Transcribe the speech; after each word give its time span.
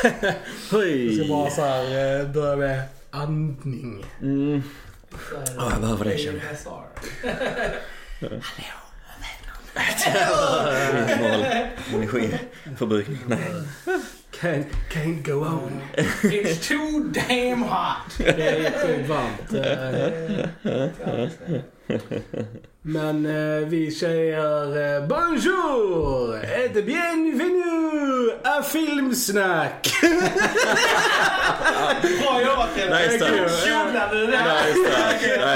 ska 0.68 0.78
Hej! 0.78 1.28
bara 1.28 1.50
så 1.50 1.62
här, 1.62 2.20
eh, 2.20 2.26
börja 2.32 2.56
med 2.56 2.82
andning. 3.10 4.04
Mm. 4.22 4.62
Ja, 5.56 5.70
jag 5.72 5.80
behöver 5.80 6.04
det, 6.04 6.18
känner 6.18 6.40
ASMR. 6.52 6.84
Noll 11.22 11.44
energiförbrukning. 11.94 13.18
Nej. 13.26 13.38
Can't, 14.40 14.66
can't 14.92 15.22
go 15.22 15.32
on. 15.44 15.82
It's 16.22 16.68
too 16.68 17.00
damn 17.12 17.62
hot. 17.62 18.18
Det 18.18 18.48
är 18.48 18.86
sjukt 18.86 19.08
varmt. 19.08 19.52
eh. 19.52 20.48
Men 22.82 23.26
eh, 23.26 23.68
vi 23.68 23.90
säger 23.90 24.96
eh, 24.96 25.06
bonjour 25.08 26.44
et 26.44 26.72
bienvenue 26.86 28.09
à 28.44 28.62
Filmsnack. 28.62 29.90
Bra 32.02 32.40
jobbat 32.42 32.68
Kevin. 32.76 32.90
Nice 32.94 33.18
där. 33.18 33.30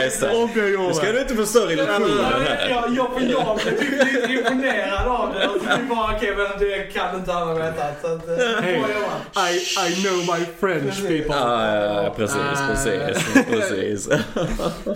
Nice 0.04 0.20
touch. 0.20 0.56
Nu 0.56 0.94
ska 0.94 1.12
du 1.12 1.20
inte 1.20 1.34
förstöra 1.36 1.72
illusionen 1.72 2.24
här. 2.24 2.68
Jag, 2.68 2.96
jag, 2.96 3.10
blev 3.14 3.78
lite 3.90 4.32
imponerad 4.32 5.06
av 5.08 5.34
det. 5.34 5.48
Och 5.48 5.60
så 5.60 5.94
bara 5.94 6.16
okej 6.16 6.34
men 6.36 6.58
det 6.58 6.92
kan 6.92 7.16
inte 7.16 7.32
han 7.32 7.48
ha 7.48 7.54
vetat. 7.54 8.00
Så 8.02 8.06
att, 8.14 8.28
eh, 8.28 8.34
Hey, 8.62 8.78
bra 8.78 8.88
jobbat. 8.88 9.50
I, 9.50 9.56
I 9.88 10.02
know 10.02 10.16
my 10.38 10.44
French 10.60 10.96
people. 10.96 11.36
Ja, 11.36 11.77
ja, 11.77 12.02
ja, 12.02 12.14
precis, 12.16 12.36
Ah. 12.36 12.68
precis, 12.68 13.24
precis. 13.50 14.08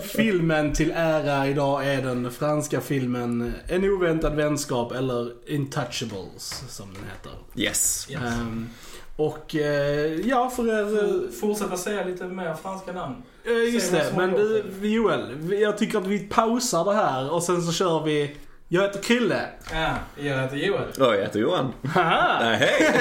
Filmen 0.15 0.73
till 0.73 0.91
ära 0.95 1.47
idag 1.47 1.87
är 1.87 2.01
den 2.01 2.31
franska 2.31 2.81
filmen 2.81 3.53
En 3.67 3.83
oväntad 3.83 4.35
vänskap 4.35 4.91
eller 4.91 5.31
Intouchables 5.47 6.63
som 6.69 6.93
den 6.93 7.03
heter. 7.03 7.31
Yes. 7.69 8.07
Yes. 8.09 8.21
Ehm, 8.21 8.69
och 9.15 9.55
eh, 9.55 10.13
ja, 10.27 10.49
för 10.55 10.67
er... 10.67 11.03
eh, 11.03 11.31
Fortsätta 11.41 11.77
säga 11.77 12.03
lite 12.03 12.23
mer 12.23 12.53
franska 12.63 12.91
namn. 12.91 13.15
Eh, 13.45 13.73
just 13.73 13.91
det, 13.91 14.05
men 14.17 14.31
du. 14.31 14.63
Joel, 14.81 15.51
jag 15.61 15.77
tycker 15.77 15.97
att 15.97 16.07
vi 16.07 16.19
pausar 16.19 16.85
det 16.85 16.93
här 16.93 17.31
och 17.33 17.43
sen 17.43 17.61
så 17.61 17.71
kör 17.71 18.03
vi 18.03 18.35
Jag 18.71 18.81
heter 18.81 19.01
Krille. 19.01 19.41
Ja, 19.73 19.89
jag 20.17 20.41
heter 20.41 20.57
Joel. 20.57 20.81
Ja, 20.97 21.15
jag 21.15 21.21
heter 21.21 21.39
Johan. 21.39 21.73
Haha! 21.93 22.37
Nej, 22.43 22.57
hej! 22.57 22.91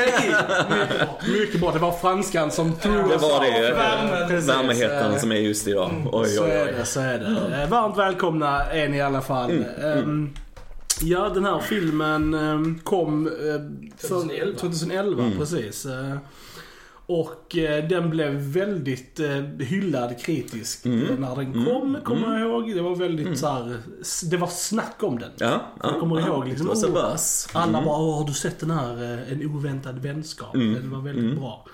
Mycket 0.71 0.99
bra. 0.99 1.19
Mycket 1.41 1.61
bra, 1.61 1.73
det 1.73 1.79
var 1.79 1.93
franskan 1.93 2.51
som 2.51 2.73
tog 2.73 2.95
Ja, 2.95 3.07
Det 3.09 3.15
oss 3.15 3.23
var 3.23 3.45
det. 3.45 3.73
Värmen. 4.41 5.13
Eh, 5.13 5.17
som 5.19 5.33
är 5.33 5.37
just 5.37 5.67
idag. 5.69 5.91
Oj, 6.13 6.27
Så 6.29 6.45
oj, 6.45 6.51
är 6.51 6.67
oj. 6.67 6.75
det, 6.79 6.85
så 6.85 7.01
är 7.01 7.19
det. 7.19 7.67
Varmt 7.71 7.97
välkomna 7.99 8.65
är 8.65 8.89
ni 8.89 8.97
i 8.97 9.01
alla 9.01 9.21
fall. 9.21 9.51
Mm, 9.51 9.65
Ehm, 9.99 10.31
Ja, 11.03 11.29
den 11.29 11.45
här 11.45 11.59
filmen 11.59 12.35
ehm, 12.35 12.79
kom 12.85 13.27
eh, 13.27 13.33
för 13.97 14.09
2011. 14.09 14.59
2011 14.59 15.23
Mm. 15.25 15.39
precis. 15.39 15.87
Eh, 15.87 16.17
Och 17.11 17.57
eh, 17.57 17.89
den 17.89 18.11
blev 18.11 18.33
väldigt 18.33 19.21
eh, 19.21 19.37
hyllad 19.67 20.19
kritiskt 20.21 20.87
Mm. 20.87 21.03
eh, 21.07 21.19
när 21.19 21.37
den 21.37 21.45
Mm. 21.53 21.65
kom, 21.65 21.97
kommer 22.05 22.27
Mm. 22.27 22.41
jag 22.41 22.51
ihåg. 22.51 22.75
Det 22.75 22.83
var 22.83 22.97
väldigt 22.97 23.39
så 23.39 23.47
här, 23.47 23.77
det 24.31 24.37
var 24.37 24.47
snack 24.49 24.97
om 25.03 25.19
den. 25.19 25.31
Ja, 25.39 25.61
ja. 25.83 25.91
Jag 25.91 26.01
kommer 26.01 26.21
ihåg 26.21 26.49
liksom, 26.49 26.67
Det 26.67 26.89
var 26.91 27.17
så 27.17 27.49
oh. 27.59 27.63
Alla 27.63 27.69
Mm. 27.79 27.85
bara, 27.85 27.99
"Åh, 27.99 28.19
har 28.19 28.27
du 28.27 28.33
sett 28.33 28.59
den 28.61 28.71
här 28.71 29.03
eh, 29.03 29.33
En 29.33 29.47
oväntad 29.47 29.99
vänskap? 30.03 30.55
Mm. 30.55 30.75
Den 30.75 30.91
var 30.91 31.01
väldigt 31.01 31.25
Mm. 31.25 31.37
bra. 31.41 31.67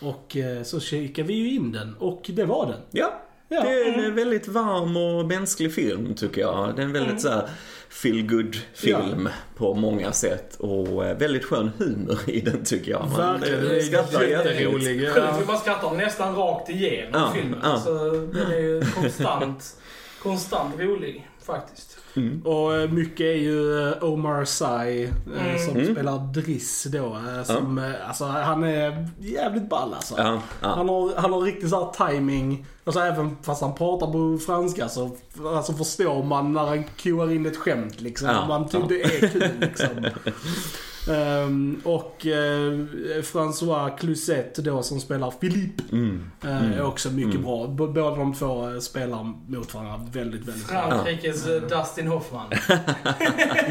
Och 0.00 0.36
eh, 0.36 0.62
så 0.62 0.80
kikade 0.80 1.28
vi 1.28 1.34
ju 1.34 1.54
in 1.54 1.72
den 1.72 1.94
och 1.98 2.30
det 2.34 2.44
var 2.44 2.66
den. 2.66 2.80
Ja, 2.90 3.20
Ja. 3.48 3.62
det 3.62 3.68
är 3.68 4.04
en 4.04 4.14
väldigt 4.14 4.48
varm 4.48 4.96
och 4.96 5.26
mänsklig 5.26 5.74
film 5.74 6.14
tycker 6.14 6.40
jag. 6.40 6.72
Det 6.76 6.82
är 6.82 6.86
väldigt 6.86 7.20
så 7.20 7.28
här 7.28 7.48
feel 7.92 8.22
good 8.22 8.56
film 8.74 9.28
på 9.56 9.74
många 9.74 10.12
sätt 10.12 10.56
och 10.56 11.04
eh, 11.06 11.16
väldigt 11.18 11.44
skön 11.44 11.70
humor 11.78 12.18
i 12.26 12.40
den 12.40 12.64
tycker 12.64 12.90
jag. 12.90 13.08
Man 13.08 13.40
Verkligen, 13.40 13.62
eh, 13.64 13.68
det 13.68 13.76
är 13.76 13.80
skrattar 13.82 14.22
jätterolig. 14.22 15.08
Sjukt 15.08 15.46
man 15.46 15.58
skrattar 15.58 15.90
nästan 15.90 16.34
rakt 16.36 16.70
igenom 16.70 17.20
Ja, 17.20 17.32
filmen. 17.34 17.60
ja. 17.62 17.68
Alltså, 17.68 18.10
den 18.10 18.52
är 18.52 18.58
ju 18.58 18.82
konstant, 18.94 19.76
konstant 20.22 20.74
rolig 20.80 21.28
faktiskt. 21.44 21.98
Mm. 22.16 22.42
Och 22.44 22.74
eh, 22.76 22.90
mycket 22.90 23.20
är 23.20 23.36
ju 23.36 23.88
eh, 23.88 24.04
Omar 24.04 24.44
Sy 24.44 24.64
eh, 24.64 25.10
Mm. 25.46 25.58
som 25.66 25.76
Mm. 25.76 25.94
spelar 25.94 26.18
Driss 26.32 26.84
då. 26.84 27.18
Som, 27.44 27.78
eh, 27.78 28.08
alltså, 28.08 28.24
han 28.24 28.64
är 28.64 29.08
jävligt 29.18 29.68
ball 29.68 29.94
alltså. 29.94 30.14
Ja, 30.18 30.42
ja. 30.62 30.68
Han 30.68 30.88
har, 30.88 31.12
han 31.16 31.32
har 31.32 31.40
riktigt 31.40 31.70
så 31.70 31.84
här 31.96 32.08
timing. 32.10 32.66
Alltså 32.84 33.00
även 33.00 33.36
fast 33.42 33.62
han 33.62 33.74
pratar 33.74 34.06
på 34.12 34.38
franska 34.46 34.88
så 34.88 35.10
alltså, 35.46 35.72
förstår 35.72 36.22
man 36.22 36.52
när 36.52 36.66
han 36.66 36.84
koar 37.02 37.32
in 37.32 37.46
ett 37.46 37.56
skämt 37.56 38.00
liksom. 38.00 38.28
Ja, 38.28 38.46
man 38.48 38.68
tycker 38.68 38.80
ja. 38.80 38.86
det 38.88 39.02
är 39.24 39.28
kul 39.28 39.50
liksom. 39.60 39.88
Ehm, 41.10 41.80
och 41.84 42.26
eh, 42.26 42.72
François 43.22 43.96
Cluzet 43.98 44.54
då 44.54 44.82
som 44.82 45.00
spelar 45.00 45.30
Philippe 45.30 45.82
Mm. 45.92 46.30
eh, 46.44 46.78
är 46.78 46.82
också 46.84 47.10
mycket 47.10 47.30
Mm. 47.34 47.42
bra. 47.42 47.66
B- 47.66 47.86
båda 47.86 48.16
de 48.16 48.34
två 48.34 48.68
eh, 48.70 48.78
spelar 48.78 49.32
mot 49.46 49.74
varandra 49.74 50.00
väldigt, 50.12 50.48
väldigt 50.48 50.68
bra. 50.68 50.88
Frankrikes 50.90 51.46
eh, 51.46 51.62
Dustin 51.62 52.06
Hoffman. 52.08 52.46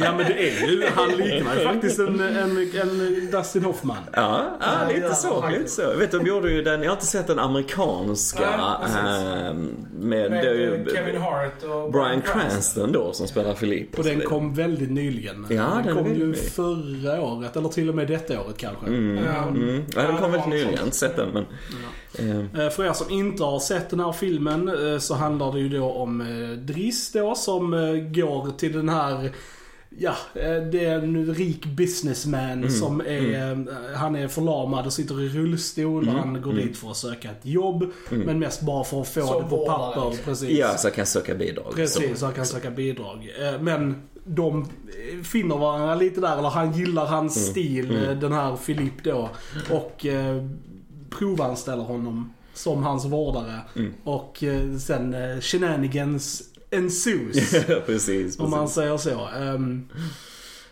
Ja 0.01 0.13
men 0.17 0.25
det 0.25 0.49
är 0.49 0.67
ju, 0.67 0.83
han 0.95 1.09
liknar 1.11 1.55
ju 1.59 1.63
faktiskt 1.65 1.99
en, 1.99 2.19
en, 2.19 2.57
en 2.81 3.29
Dustin 3.31 3.63
Hoffman. 3.63 3.97
Ja, 4.13 4.57
ja, 4.59 4.65
Ja, 4.81 4.87
lite 4.87 4.99
ja, 5.07 5.13
så. 5.13 5.49
Lite 5.49 5.69
så. 5.69 5.93
Vet, 5.97 6.11
de 6.11 6.25
gjorde 6.27 6.51
ju 6.51 6.61
den, 6.63 6.81
jag 6.83 6.89
har 6.89 6.95
inte 6.95 7.05
sett 7.05 7.27
den 7.27 7.39
amerikanska 7.39 8.43
eh, 8.43 9.53
med, 9.93 10.31
Med 10.31 10.43
ju 10.43 10.85
Kevin 10.95 11.21
Hart 11.21 11.63
och 11.63 11.91
Brian 11.91 12.21
Cranston 12.21 12.91
då 12.91 13.13
som 13.13 13.27
spelar 13.27 13.53
Philippe. 13.53 13.97
Och 13.97 14.03
den 14.03 14.13
så 14.13 14.19
det- 14.19 14.25
kom 14.25 14.53
väldigt 14.53 14.91
nyligen. 14.91 15.45
Ja, 15.49 15.55
den, 15.55 15.85
den 15.85 15.95
kom 15.95 16.13
ju 16.15 16.27
ny. 16.27 16.33
Förra 17.21 17.33
året, 17.37 17.55
eller 17.55 17.69
till 17.69 17.89
och 17.89 17.95
med 17.95 18.07
detta 18.07 18.41
året 18.41 18.57
kanske. 18.57 18.85
Mm, 18.85 19.25
Ja. 19.25 19.47
mm. 19.47 19.83
Ja, 19.95 20.01
den 20.01 20.11
Ja, 20.15 20.21
kom 20.21 20.31
väldigt 20.31 20.49
nyligen. 20.49 20.77
så. 20.77 20.83
Inte 20.85 20.97
sett 20.97 21.15
den 21.15 21.29
men... 21.29 21.45
eh, 22.19 22.65
Eh, 22.65 22.69
För 22.69 22.85
er 22.85 22.93
som 22.93 23.09
inte 23.09 23.43
har 23.43 23.59
sett 23.59 23.89
den 23.89 23.99
här 23.99 24.11
filmen 24.11 24.67
eh, 24.93 24.99
så 24.99 25.13
handlar 25.15 25.51
det 25.53 25.59
ju 25.59 25.69
då 25.69 25.91
om 25.91 26.23
Driss 26.67 27.11
då 27.11 27.35
som 27.35 27.71
går 28.15 28.57
till 28.57 28.73
den 28.73 28.89
här 28.89 29.31
Ja, 29.99 30.13
det 30.71 30.85
är 30.85 30.95
en 30.99 31.33
rik 31.35 31.65
businessman 31.65 32.51
Mm, 32.51 32.69
som 32.69 33.01
är, 33.01 33.51
eh, 33.51 33.57
han 33.95 34.15
är 34.15 34.27
förlamad 34.27 34.85
och 34.85 34.93
sitter 34.93 35.21
i 35.21 35.29
rullstol 35.29 36.03
och 36.07 36.13
Mm, 36.13 36.15
han 36.33 36.41
går 36.41 36.51
mm. 36.51 36.67
dit 36.67 36.77
för 36.77 36.89
att 36.91 36.97
söka 36.97 37.31
ett 37.31 37.45
jobb. 37.45 37.83
Mm. 38.11 38.25
Men 38.25 38.39
mest 38.39 38.61
bara 38.61 38.83
för 38.83 39.01
att 39.01 39.07
få 39.07 39.21
Som 39.27 39.43
det 39.43 39.49
på 39.49 39.65
papper. 39.65 40.23
Precis. 40.25 40.49
Ja, 40.49 40.77
så 40.77 40.87
jag 40.87 40.93
kan 40.95 41.05
söka 41.05 41.35
bidrag. 41.35 41.73
Precis, 41.75 42.19
så 42.19 42.25
han 42.25 42.35
kan 42.35 42.45
söka 42.45 42.71
bidrag. 42.71 43.29
Men 43.59 43.95
de 44.23 44.65
finner 45.23 45.57
varandra 45.57 45.95
lite 45.95 46.21
där, 46.21 46.37
eller 46.37 46.49
han 46.49 46.71
gillar 46.73 47.05
hans 47.05 47.37
Mm, 47.37 47.51
stil, 47.51 47.91
mm. 47.91 48.03
eh, 48.03 48.17
den 48.17 48.31
här 48.31 48.55
Filip 48.55 49.03
då. 49.03 49.29
Och 49.69 50.05
eh, 50.05 50.43
provanställer 51.09 51.83
honom 51.83 52.33
som 52.53 52.83
hans 52.83 53.05
vårdare. 53.05 53.59
Mm. 53.75 53.93
Och 54.03 54.43
eh, 54.43 54.77
sen 54.77 55.13
eh, 55.13 55.39
shenanigans 55.39 56.43
ensues. 56.71 57.53
Ja, 57.67 57.75
precis. 57.85 58.39
om 58.39 58.49
man 58.49 58.59
precis. 58.59 58.75
säger 58.75 58.97
så. 58.97 59.27
Ehm, 59.41 59.87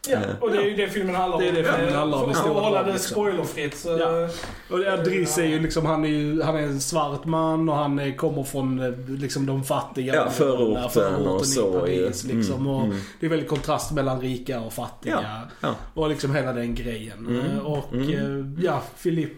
Ja, 0.08 0.20
och 0.42 0.52
det 0.52 0.58
är 0.58 0.62
ju 0.66 0.76
det 0.76 0.88
filmen 0.90 1.16
handlar 1.16 1.38
om. 1.38 1.44
Det 1.44 1.50
är 1.50 1.54
det 1.54 1.64
filmen 1.64 1.96
handlar 1.96 2.18
om 2.24 2.34
För 2.34 2.42
att 2.58 2.64
hålla 2.64 2.84
det 2.84 2.92
liksom. 2.94 3.12
spoilerfritt 3.12 3.78
så... 3.78 3.90
Ja. 3.90 4.30
och 4.76 4.82
ja, 4.82 4.98
Driss 4.98 5.38
är 5.38 5.44
ju 5.46 5.60
liksom, 5.60 5.86
han 5.86 6.06
är 6.06 6.10
ju, 6.10 6.42
han 6.42 6.56
är 6.56 6.62
en 6.62 6.80
svart 6.82 7.26
man 7.26 7.70
och 7.70 7.76
han 7.76 8.00
är, 8.00 8.16
kommer 8.16 8.44
från 8.44 8.80
eh, 8.80 8.94
liksom 9.08 9.46
de 9.46 9.64
fattiga 9.64 10.16
Ja, 10.16 10.22
områdena, 10.54 10.90
förorten 10.90 11.28
och 11.28 11.46
så 11.46 11.88
i. 11.88 11.98
Paris 11.98 12.24
liksom. 12.24 12.56
Mm, 12.56 12.68
och 12.68 12.84
mm. 12.86 12.98
Det 13.20 13.26
är 13.26 13.30
väldigt 13.30 13.50
kontrast 13.50 13.92
mellan 13.92 14.22
rika 14.22 14.60
och 14.62 14.74
fattiga. 14.74 15.48
Ja. 15.62 15.76
Och 15.94 16.10
liksom 16.10 16.36
hela 16.36 16.54
den 16.54 16.76
grejen. 16.76 17.18
Mm, 17.28 17.40
Eh, 17.58 17.66
Och 17.66 17.94
mm. 17.94 18.10
eh, 18.58 18.64
ja, 18.66 18.82
Philip, 19.04 19.34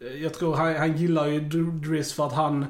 eh, 0.00 0.22
jag 0.22 0.34
tror 0.34 0.54
han, 0.56 0.76
han 0.76 0.96
gillar 0.96 1.26
ju 1.26 1.40
Dr- 1.40 1.80
Driss 1.88 2.12
för 2.12 2.26
att 2.26 2.32
han 2.32 2.66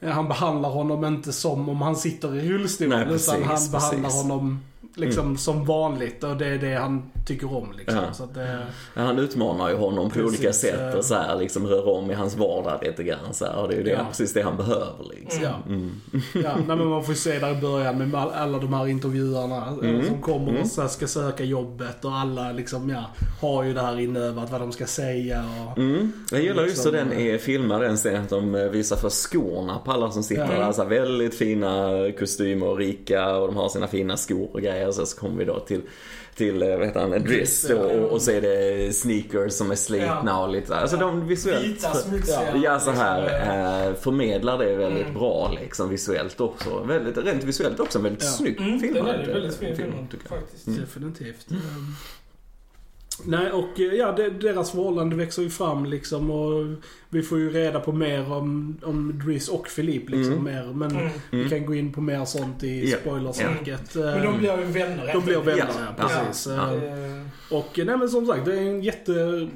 eh, 0.00 0.10
han 0.10 0.28
behandlar 0.28 0.70
honom 0.70 1.04
inte 1.04 1.32
som 1.32 1.68
om 1.68 1.82
han 1.82 1.96
sitter 1.96 2.36
i 2.36 2.48
rullstol. 2.52 2.88
Nej, 2.88 2.98
utan 2.98 3.12
precis, 3.12 3.28
han 3.28 3.70
behandlar 3.72 4.02
precis. 4.08 4.22
honom 4.22 4.60
liksom 4.94 5.36
som 5.36 5.64
vanligt 5.64 6.24
och 6.24 6.36
det 6.36 6.46
är 6.46 6.58
det 6.58 6.74
han 6.74 7.10
tycker 7.26 7.56
om 7.56 7.72
liksom. 7.78 7.96
Ja. 7.98 8.12
Så 8.12 8.24
att 8.24 8.34
det, 8.34 8.66
Ja, 8.94 9.02
han 9.02 9.18
utmanar 9.18 9.70
ju 9.70 9.76
honom 9.76 10.10
på 10.10 10.14
Precis, 10.14 10.28
olika 10.38 10.52
sätt 10.52 10.80
eh. 10.92 10.98
och 10.98 11.04
så 11.04 11.14
här, 11.14 11.36
liksom 11.38 11.66
rör 11.66 11.88
om 11.88 12.10
i 12.10 12.14
hans 12.14 12.36
vardag 12.36 12.78
lite 12.82 13.02
grann 13.04 13.18
så 13.32 13.44
här, 13.44 13.56
Och 13.56 13.68
det 13.68 13.74
är 13.74 13.78
ju 13.78 13.84
det, 13.84 13.90
Ja. 13.90 14.04
precis 14.08 14.32
det 14.32 14.42
han 14.42 14.56
behöver 14.56 15.04
liksom. 15.20 15.42
ja. 15.42 15.54
Mm. 15.68 15.90
Ja, 16.44 16.56
nej, 16.68 16.76
men 16.76 16.86
man 16.88 17.04
får 17.04 17.14
ju 17.14 17.20
se 17.20 17.38
där 17.38 17.58
i 17.58 17.60
början 17.60 17.98
med 17.98 18.14
all- 18.20 18.30
alla 18.32 18.58
de 18.58 18.72
här 18.74 18.86
intervjuarna 18.86 19.56
eh, 19.82 19.88
Mm. 19.88 20.06
som 20.06 20.20
kommer 20.22 20.48
Mm. 20.48 20.60
och 20.62 20.66
så 20.68 20.80
här 20.80 20.88
ska 20.88 21.06
söka 21.06 21.44
jobbet 21.44 22.04
och 22.04 22.12
alla 22.12 22.52
liksom, 22.52 22.90
ja, 22.90 23.04
har 23.40 23.64
ju 23.64 23.74
det 23.74 23.80
här 23.80 24.00
inövat 24.00 24.50
vad 24.52 24.60
de 24.60 24.72
ska 24.72 24.86
säga 24.86 25.44
och... 25.72 25.78
Mm. 25.78 26.12
Jag 26.30 26.40
gillar 26.42 26.62
just 26.62 26.86
hur 26.86 26.92
Liksom, 26.92 27.08
den 27.08 27.18
är 27.18 27.38
filmad, 27.38 27.80
den 27.80 27.96
scenen 27.96 28.22
att 28.22 28.28
de 28.30 28.54
eh, 28.54 28.62
visar 28.64 28.96
för 28.96 29.10
skorna 29.10 29.78
på 29.84 29.92
alla 29.92 30.10
som 30.10 30.22
sitter 30.22 30.46
där. 30.48 30.72
Så 30.72 30.82
här, 30.82 30.88
väldigt 30.88 31.34
fina 31.34 31.90
kostymer 32.18 32.66
och 32.68 32.76
rika 32.78 33.36
och 33.36 33.46
de 33.46 33.56
har 33.56 33.68
sina 33.68 33.86
fina 33.86 34.16
skor 34.16 34.48
och 34.52 34.60
grejer. 34.60 34.73
Så, 34.92 35.06
så 35.06 35.16
kommer 35.20 35.38
vi 35.38 35.44
då 35.44 35.60
till 35.60 35.80
till, 36.34 36.62
eh, 36.62 36.76
vad 36.76 36.86
heter 36.86 37.00
han, 37.00 37.10
Driss 37.10 37.70
och, 37.70 37.90
och 37.90 38.22
så 38.22 38.30
är 38.30 38.40
det 38.40 38.92
sneakers 38.96 39.52
som 39.52 39.70
är 39.70 39.74
slitna 39.76 40.22
Ja. 40.26 40.44
och 40.46 40.52
lite 40.52 40.66
så. 40.66 40.74
Alltså 40.74 40.96
de 40.96 41.26
visuellt. 41.28 41.64
Vita, 41.66 41.94
smutsiga. 41.94 42.56
Ja, 42.64 42.80
så 42.80 42.90
här 42.90 43.22
eh, 43.88 43.94
förmedlar 43.94 44.58
det 44.58 44.74
väldigt 44.76 45.02
Mm. 45.06 45.14
bra 45.14 45.52
liksom 45.60 45.88
visuellt 45.88 46.40
också. 46.40 46.80
Väldigt, 46.84 47.18
rent 47.18 47.44
visuellt 47.44 47.80
också 47.80 47.98
väldigt 47.98 48.22
Ja. 48.24 48.28
snyggt 48.30 48.60
Mm, 48.60 48.80
filmad. 48.80 49.04
den 49.06 49.14
är 49.20 49.26
ju 49.26 49.32
väldigt 49.32 49.52
eh, 49.52 49.58
fin 49.68 49.76
film, 49.76 49.92
film 50.10 50.22
faktiskt. 50.28 50.66
Definitivt. 50.66 51.50
Ehm, 51.50 51.94
Nej, 53.24 53.50
och 53.52 53.80
eh, 53.80 53.86
ja, 53.94 54.12
deras 54.40 54.70
förhållande 54.70 55.16
växer 55.16 55.42
ju 55.42 55.50
fram 55.50 55.84
liksom 55.84 56.30
och 56.30 56.66
vi 57.08 57.22
får 57.22 57.38
ju 57.38 57.50
reda 57.50 57.80
på 57.80 57.92
mer 57.92 58.32
om, 58.32 58.76
om 58.82 59.20
Driss 59.24 59.48
och 59.48 59.68
Filip 59.68 60.10
liksom 60.10 60.32
Mm. 60.32 60.44
mer. 60.44 60.64
Men 60.74 60.90
Mm. 60.96 61.10
vi 61.30 61.48
kan 61.48 61.66
gå 61.66 61.74
in 61.74 61.92
på 61.92 62.00
mer 62.00 62.24
sånt 62.24 62.62
i 62.64 62.90
Ja. 62.90 62.96
spoilersnacket. 62.98 63.94
Men 63.94 64.22
de 64.22 64.38
blir 64.38 64.58
ju 64.58 64.64
vänner 64.64 65.10
de 65.12 65.24
blir 65.24 65.38
vänner, 65.40 65.56
Ja. 65.56 65.94
ja, 65.98 66.08
precis. 66.08 66.46
Ja. 66.46 66.74
Eh, 66.74 67.04
Eh, 67.14 67.56
Och 67.56 67.72
nej 67.86 67.96
men 67.96 68.08
som 68.08 68.26
sagt, 68.26 68.44
det 68.44 68.54
är 68.58 68.62
en 68.62 68.82
jätte... 68.82 69.48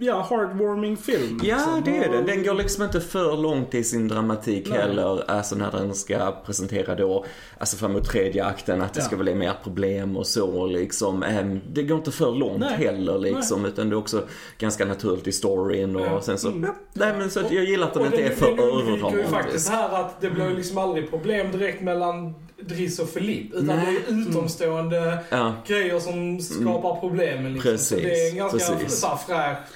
Ja, 0.00 0.26
heartwarming 0.30 0.96
film. 0.96 1.40
Ja, 1.42 1.54
liksom. 1.56 1.82
det 1.84 1.96
är 1.96 2.10
det. 2.12 2.18
Och- 2.18 2.24
Den 2.24 2.42
går 2.42 2.54
liksom 2.54 2.84
inte 2.84 3.00
för 3.00 3.36
långt 3.36 3.74
i 3.74 3.84
sin 3.84 4.08
dramatik 4.08 4.66
Nej. 4.68 4.78
heller. 4.78 5.30
Alltså 5.30 5.56
när 5.56 5.70
den 5.72 5.94
ska 5.94 6.34
presentera 6.46 6.94
då, 6.94 7.24
alltså 7.58 7.76
framåt 7.76 8.04
tredje 8.04 8.44
akten, 8.44 8.82
att 8.82 8.94
det 8.94 9.00
Ja. 9.00 9.04
ska 9.06 9.16
bli 9.16 9.34
mer 9.34 9.52
problem 9.62 10.16
och 10.16 10.26
så 10.26 10.66
liksom. 10.66 11.22
Ehm, 11.22 11.60
Det 11.72 11.82
går 11.82 11.98
inte 11.98 12.10
för 12.12 12.32
långt 12.32 12.58
Nej. 12.60 12.72
heller 12.76 13.18
liksom, 13.18 13.64
utan 13.64 13.88
det 13.88 13.94
är 13.94 13.98
också 13.98 14.22
ganska 14.58 14.84
naturligt 14.84 15.26
i 15.26 15.32
storyn 15.32 15.96
och 15.96 16.06
Ja. 16.06 16.20
sen 16.20 16.38
så, 16.38 16.48
Mm. 16.48 16.70
nej 16.92 17.12
men 17.18 17.30
så 17.30 17.40
att 17.40 17.52
jag 17.52 17.64
gillar 17.64 17.86
att 17.86 17.94
den 17.94 18.02
och 18.02 18.06
inte 18.06 18.22
är 18.24 18.28
det- 18.28 18.34
för 18.36 18.56
det 18.56 18.62
undviker 18.62 19.16
ju 19.16 19.24
faktiskt 19.24 19.70
överdramatisk. 19.70 19.70
här 19.70 20.00
att 20.00 20.20
det 20.20 20.30
blir 20.30 20.50
liksom 20.50 20.78
aldrig 20.78 21.10
problem 21.10 21.52
direkt 21.52 21.82
mellan 21.82 22.34
Driss 22.60 22.98
och 22.98 23.08
Filip. 23.08 23.52
Utan 23.54 23.66
Nej. 23.66 23.98
det 24.08 24.12
är 24.14 24.18
utomstående 24.20 25.18
Ja, 25.30 25.52
grejer 25.66 25.98
som 25.98 26.40
skapar 26.40 27.00
problemen 27.00 27.52
liksom. 27.52 27.70
Precis, 27.72 27.88
Så 27.88 27.94
det 27.96 28.26
är 28.26 28.30
en 28.30 28.36
ganska 28.36 28.58
precis. 28.58 28.76
fräsch 28.76 28.90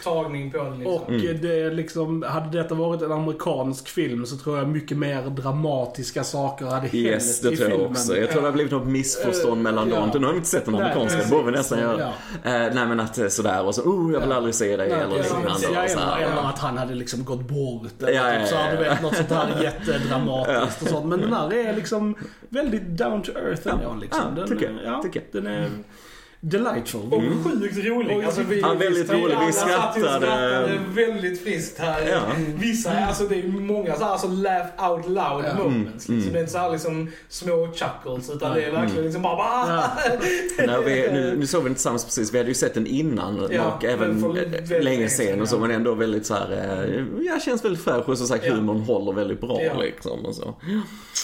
tagning 0.08 0.50
på 0.50 0.58
det 0.58 0.70
liksom. 0.70 0.86
Och 0.94 1.08
Mm. 1.08 1.40
det 1.42 1.70
liksom, 1.70 2.22
hade 2.28 2.58
detta 2.62 2.74
varit 2.74 3.02
en 3.02 3.12
amerikansk 3.12 3.88
film 3.88 4.26
så 4.26 4.36
tror 4.36 4.58
jag 4.58 4.68
mycket 4.68 4.96
mer 4.98 5.22
dramatiska 5.22 6.24
saker 6.24 6.64
hade 6.66 6.76
hänt 6.80 6.94
yes, 6.94 7.40
det 7.40 7.52
i 7.52 7.56
tror 7.56 7.68
jag 7.68 7.76
filmen. 7.78 7.90
också. 7.92 8.16
Jag 8.16 8.30
tror 8.30 8.40
det 8.42 8.46
har 8.48 8.52
blivit 8.52 8.72
något 8.72 8.86
missförstånd 8.86 9.52
Eh, 9.56 9.62
mellan 9.62 9.88
ja. 9.90 9.96
dem. 10.00 10.10
Nu 10.14 10.18
har 10.20 10.26
jag 10.32 10.36
inte 10.36 10.48
sett 10.48 10.64
den 10.64 10.74
amerikanska, 10.74 11.18
det 11.22 11.30
borde 11.30 11.44
vi 11.44 11.50
nästan 11.50 11.78
göra. 11.78 12.00
Ja. 12.00 12.50
Eh, 12.50 12.74
nej 12.74 12.86
men 12.86 13.00
att 13.00 13.18
eh, 13.18 13.28
sådär 13.28 13.64
och 13.64 13.74
så, 13.74 13.82
oh 13.82 14.12
jag 14.12 14.20
vill 14.20 14.30
Ja. 14.30 14.36
aldrig 14.36 14.54
se 14.54 14.76
dig 14.76 14.90
eller 14.90 15.02
ja, 15.02 15.22
liknande. 15.22 15.66
ja, 15.74 15.82
eller, 15.84 16.16
eller 16.32 16.48
att 16.48 16.58
han 16.58 16.78
hade 16.78 16.94
liksom 16.94 17.24
gått 17.24 17.40
bort. 17.48 18.02
Eller 18.02 18.12
Ja, 18.12 18.32
ja, 18.32 18.38
typ 18.40 18.48
så 18.48 18.54
ja, 18.54 18.60
här, 18.60 18.76
du 18.76 18.84
ja. 18.84 18.90
vet, 18.90 19.02
något 19.02 19.16
sånt 19.16 19.30
här 19.30 19.62
jättedramatiskt 19.62 20.82
och 20.82 20.88
sånt. 20.88 21.06
Men 21.06 21.20
den 21.20 21.32
här 21.32 21.52
är 21.54 21.72
liksom 21.76 22.14
väldigt 22.48 22.82
down 22.82 23.22
to 23.22 23.32
earth 23.32 23.62
Ja, 23.64 23.72
ändå. 23.72 23.94
Liksom. 24.00 24.22
ja, 24.28 24.40
den, 24.40 24.48
tycker 24.48 24.72
jag, 24.84 24.92
ja, 24.94 25.02
tycker 25.02 25.22
jag. 25.32 25.42
Den 25.44 25.52
är 25.52 25.68
delightful. 26.40 27.00
Och 27.12 27.22
sjukt 27.44 27.76
rolig. 27.86 28.16
Och- 28.16 28.24
Alltså, 28.24 28.42
vi, 28.42 28.60
Ja, 28.60 28.74
väldigt 28.74 29.12
rolig. 29.12 29.36
Vi 29.46 29.52
skrattade. 29.52 30.00
skrattade 30.00 30.78
väldigt 30.94 31.42
friskt 31.42 31.78
här. 31.78 32.08
Ja. 32.08 32.20
Vissa, 32.56 32.90
alltså 33.06 33.24
det 33.24 33.36
är 33.38 33.48
många 33.48 33.96
så 33.96 34.04
här, 34.04 34.10
alltså 34.12 34.28
laugh 34.28 34.90
out 34.90 35.06
loud 35.06 35.18
Ja. 35.44 35.54
moments. 35.64 35.64
Mm, 35.64 35.92
Liksom. 35.94 36.14
mm. 36.14 36.32
Det 36.32 36.38
är 36.38 36.40
inte 36.40 36.52
så 36.52 36.58
här 36.58 36.70
liksom 36.70 37.10
små 37.28 37.68
chuckles 37.74 38.30
utan 38.30 38.54
det 38.54 38.62
är 38.64 38.72
verkligen 38.72 39.04
liksom 39.04 39.22
bara... 39.22 39.38
Ja. 39.38 39.90
Nej, 40.66 40.76
vi, 40.84 41.12
nu, 41.12 41.36
nu 41.38 41.46
såg 41.46 41.62
vi 41.62 41.68
inte 41.68 41.78
tillsammans 41.78 42.04
precis, 42.04 42.34
vi 42.34 42.38
hade 42.38 42.50
ju 42.50 42.54
sett 42.54 42.74
den 42.74 42.86
innan 42.86 43.48
Ja, 43.50 43.64
och 43.76 43.84
även 43.84 44.36
eh, 44.72 44.82
länge 44.82 45.08
sen 45.08 45.40
och 45.40 45.48
så 45.48 45.58
men 45.58 45.70
ändå 45.70 45.94
väldigt 45.94 46.26
så 46.26 46.34
här, 46.34 46.52
eh, 46.96 47.04
ja 47.26 47.40
känns 47.40 47.64
väldigt 47.64 47.84
fräsch 47.84 48.08
och 48.08 48.18
som 48.18 48.26
sagt 48.26 48.44
Ja. 48.46 48.54
humorn 48.54 48.80
håller 48.80 49.12
väldigt 49.12 49.40
bra 49.40 49.62
Ja. 49.62 49.78
liksom 49.80 50.26
och 50.26 50.34
så. 50.34 50.54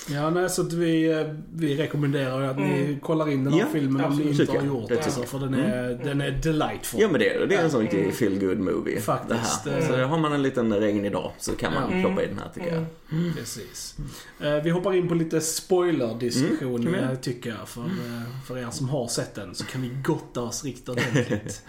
Ja, 0.08 0.30
nej, 0.30 0.50
så 0.50 0.62
att 0.62 0.72
vi, 0.72 1.12
eh, 1.12 1.26
vi 1.54 1.76
rekommenderar 1.76 2.40
ju 2.40 2.46
att 2.46 2.58
ni 2.58 2.64
Mm. 2.82 3.00
kollar 3.00 3.30
in 3.30 3.44
den 3.44 3.52
här 3.52 3.60
Ja, 3.60 3.66
filmen 3.72 4.04
om 4.04 4.16
ni 4.16 4.28
inte 4.40 4.52
har 4.52 4.62
gjort 4.66 4.88
Det 4.88 5.03
Alltså, 5.04 5.22
för 5.22 5.38
den 5.38 5.54
är, 5.54 5.88
den 6.04 6.20
är 6.20 6.30
delightful. 6.30 7.00
Ja 7.00 7.08
men 7.08 7.20
det 7.20 7.28
är 7.34 7.38
det, 7.40 7.46
det 7.46 7.54
är 7.54 7.64
en 7.64 7.70
sån 7.70 7.80
Mm. 7.80 7.92
riktig 7.92 8.14
feel 8.14 8.38
good 8.38 8.58
movie. 8.58 9.00
Faktiskt, 9.00 9.64
Det 9.64 9.70
här. 9.70 9.80
eh. 9.80 9.86
Så 9.88 9.96
har 9.96 10.18
man 10.18 10.32
en 10.32 10.42
liten 10.42 10.74
regnig 10.74 11.12
dag 11.12 11.32
så 11.38 11.52
kan 11.52 11.74
man 11.74 11.82
Ja. 11.96 12.00
ploppa 12.06 12.22
i 12.22 12.26
den 12.26 12.38
här 12.38 12.48
tycker 12.54 12.74
jag. 12.74 12.84
Mm. 13.12 13.34
Precis. 13.34 13.96
Eh, 14.40 14.54
Vi 14.64 14.70
hoppar 14.70 14.92
in 14.94 15.08
på 15.08 15.14
lite 15.14 15.40
spoiler-diskussion 15.40 16.86
Mm, 16.88 16.94
eh, 16.94 17.14
tycker 17.14 17.50
jag. 17.50 17.68
För, 17.68 17.80
eh, 17.80 18.44
för 18.46 18.58
er 18.58 18.70
som 18.70 18.88
har 18.88 19.08
sett 19.08 19.34
den 19.34 19.54
så 19.54 19.64
kan 19.64 19.82
vi 19.82 19.90
gotta 20.04 20.40
oss 20.40 20.64
riktigt 20.64 20.88
ordentligt. 20.88 21.62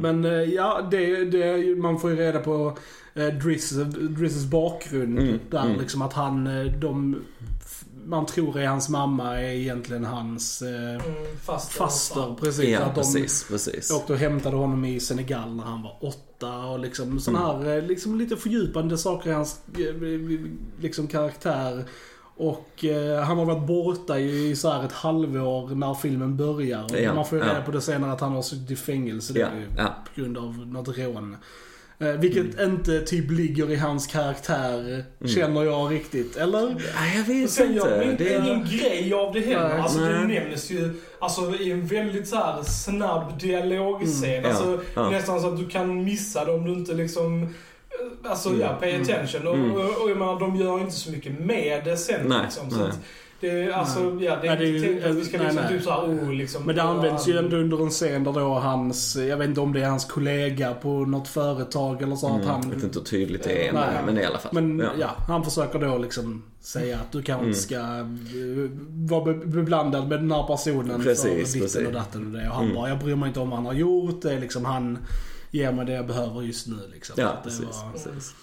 Men 0.00 0.24
ja, 0.52 0.88
det, 0.90 1.24
det, 1.24 1.76
man 1.76 2.00
får 2.00 2.10
ju 2.10 2.16
reda 2.16 2.38
på 2.38 2.78
eh, 3.14 3.26
Driss, 3.26 3.70
Drizz 3.96 4.44
bakgrund. 4.44 5.18
Mm, 5.18 5.38
Där 5.50 5.64
mm. 5.66 5.80
liksom 5.80 6.02
att 6.02 6.12
han, 6.12 6.44
de, 6.80 7.16
man 8.06 8.26
tror 8.26 8.58
är 8.58 8.66
hans 8.66 8.88
mamma 8.88 9.40
är 9.40 9.48
egentligen 9.50 10.04
hans 10.04 10.62
eh, 10.62 10.68
Mm, 10.94 11.36
faster. 11.44 11.78
faster. 11.78 12.34
Precis. 12.40 12.64
Ja 12.68 12.80
att 12.80 12.94
de, 12.94 13.00
precis, 13.00 13.46
precis. 13.48 13.90
åkte 13.90 14.12
och 14.12 14.18
hämtade 14.18 14.56
honom 14.56 14.84
i 14.84 15.00
Senegal 15.00 15.56
när 15.56 15.64
han 15.64 15.82
var 15.82 15.96
åtta 16.00 16.58
och 16.66 16.78
liksom 16.78 17.20
sådana 17.20 17.46
här 17.46 17.76
eh, 17.76 17.82
liksom 17.82 18.18
lite 18.18 18.36
fördjupande 18.36 18.98
saker 18.98 19.30
i 19.30 19.32
hans 19.32 19.60
eh, 19.78 20.40
liksom 20.80 21.06
karaktär. 21.06 21.84
Och 22.38 22.84
eh, 22.84 23.22
han 23.24 23.38
har 23.38 23.44
varit 23.44 23.66
borta 23.66 24.18
i, 24.18 24.50
i 24.50 24.56
så 24.56 24.70
här 24.70 24.84
ett 24.84 24.92
halvår 24.92 25.74
när 25.74 25.94
filmen 25.94 26.36
börjar. 26.36 26.84
Och 26.84 27.00
Ja, 27.00 27.14
man 27.14 27.24
får 27.26 27.38
ju 27.38 27.44
reda 27.44 27.58
ja. 27.58 27.62
på 27.64 27.70
det 27.70 27.80
senare 27.80 28.12
att 28.12 28.20
han 28.20 28.32
har 28.32 28.42
suttit 28.42 28.70
i 28.70 28.76
fängelse 28.76 29.38
Ja, 29.38 29.48
ja. 29.76 29.94
på 30.14 30.20
grund 30.20 30.38
av 30.38 30.66
något 30.66 30.98
rån. 30.98 31.36
Eh, 31.98 32.06
vilket 32.08 32.60
inte 32.60 33.00
typ 33.00 33.30
ligger 33.30 33.70
i 33.70 33.76
hans 33.76 34.06
karaktär, 34.06 35.04
känner 35.26 35.64
jag 35.64 35.92
riktigt. 35.92 36.36
Eller? 36.36 36.66
Nej, 36.68 37.16
jag 37.16 37.24
vet 37.34 37.50
sen 37.50 37.74
gör 37.74 37.98
de 37.98 38.10
inte. 38.10 38.24
inte 38.24 38.24
Det 38.24 38.36
ingen 38.48 38.60
är... 38.62 38.78
grej 38.78 39.14
av 39.14 39.32
det 39.32 39.40
heller. 39.40 39.68
Nej. 39.68 39.80
Alltså 39.80 39.98
det 39.98 40.24
nämns 40.24 40.70
ju 40.70 40.90
alltså, 41.18 41.54
i 41.60 41.70
en 41.70 41.86
väldigt 41.86 42.28
så 42.28 42.36
här 42.36 42.62
snabb 42.62 43.38
dialogscen. 43.40 44.30
Mm, 44.30 44.42
ja, 44.44 44.48
alltså, 44.48 44.80
ja. 44.94 45.10
Nästan 45.10 45.40
så 45.40 45.48
att 45.48 45.58
du 45.58 45.66
kan 45.68 46.04
missa 46.04 46.44
det 46.44 46.52
om 46.52 46.64
du 46.64 46.72
inte 46.72 46.94
liksom 46.94 47.42
eh, 47.42 48.30
Alltså 48.30 48.54
ja, 48.60 48.76
pay 48.80 48.90
Mm, 48.90 49.02
attention. 49.02 49.46
mm. 49.54 49.70
Och, 49.72 49.80
och, 49.80 50.02
och 50.02 50.10
jag 50.10 50.16
menar, 50.18 50.40
de 50.40 50.56
gör 50.56 50.80
inte 50.80 50.92
så 50.94 51.10
mycket 51.10 51.40
med 51.40 51.84
det 51.84 51.96
sen 51.96 52.28
Nej, 52.28 52.38
liksom. 52.44 52.70
Så 52.70 52.76
nej. 52.78 52.88
att 52.88 52.98
det 53.40 53.72
alltså, 53.72 54.00
ja, 54.20 54.38
det 54.42 54.48
är 54.48 54.56
Nej, 54.58 54.76
inte 54.76 54.86
tänkt 54.88 55.04
att 55.06 55.14
vi 55.16 55.24
ska 55.24 55.36
nej, 55.38 55.46
liksom 55.46 55.64
nej. 55.64 55.72
typ 55.72 55.82
såhär, 55.82 56.00
oh 56.02 56.32
liksom. 56.32 56.62
Men 56.64 56.76
det 56.76 56.82
används 56.82 57.28
ju 57.28 57.38
ändå 57.38 57.56
under 57.56 57.82
en 57.82 57.90
scen 57.90 58.24
där 58.24 58.32
då 58.32 58.54
hans, 58.54 59.16
jag 59.16 59.36
vet 59.36 59.48
inte 59.48 59.60
om 59.60 59.72
det 59.72 59.82
är 59.82 59.88
hans 59.88 60.04
kollega 60.04 60.74
på 60.74 60.88
något 61.04 61.28
företag 61.28 62.02
eller 62.02 62.16
så 62.16 62.26
att 62.26 62.32
Mm, 62.34 62.46
han... 62.46 62.62
jag 62.62 62.74
vet 62.74 62.84
inte 62.84 62.98
hur 62.98 63.04
tydligt 63.06 63.42
det 63.42 63.68
är, 63.68 63.72
Nej. 63.72 63.88
men, 63.94 64.04
men 64.14 64.18
i 64.18 64.26
alla 64.26 64.38
fall. 64.38 64.52
Men 64.54 64.78
ja. 64.78 64.90
ja. 65.00 65.10
han 65.28 65.44
försöker 65.44 65.78
då 65.78 65.98
liksom 65.98 66.42
säga 66.60 66.96
att 66.98 67.12
du 67.12 67.22
kanske 67.22 67.40
Mm. 67.44 67.48
inte 67.48 67.60
ska 67.60 67.76
eh, 67.76 68.70
vara 69.10 69.24
be- 69.24 69.46
beblandad 69.46 70.08
med 70.08 70.18
den 70.18 70.30
här 70.32 70.42
personen 70.46 71.02
Precis, 71.02 71.52
för 71.52 71.60
ditten 71.60 71.86
och 71.86 71.92
datten 71.92 72.26
och 72.26 72.32
det. 72.32 72.48
Och 72.48 72.54
han 72.54 72.64
Mm. 72.64 72.76
bara, 72.76 72.88
jag 72.88 72.98
bryr 72.98 73.16
mig 73.16 73.28
inte 73.28 73.40
om 73.40 73.50
vad 73.50 73.58
han 73.58 73.66
har 73.66 73.72
gjort. 73.74 74.22
Det 74.22 74.32
är 74.32 74.40
liksom 74.40 74.64
han 74.64 74.98
ger 75.50 75.72
mig 75.72 75.86
det 75.86 75.92
jag 75.92 76.06
behöver 76.06 76.42
just 76.42 76.66
nu 76.66 76.76
liksom. 76.92 77.14
Ja, 77.18 77.28
Att 77.28 77.44
det, 77.44 77.50
precis. 77.50 77.64
var, 77.64 77.92
precis. 77.92 78.34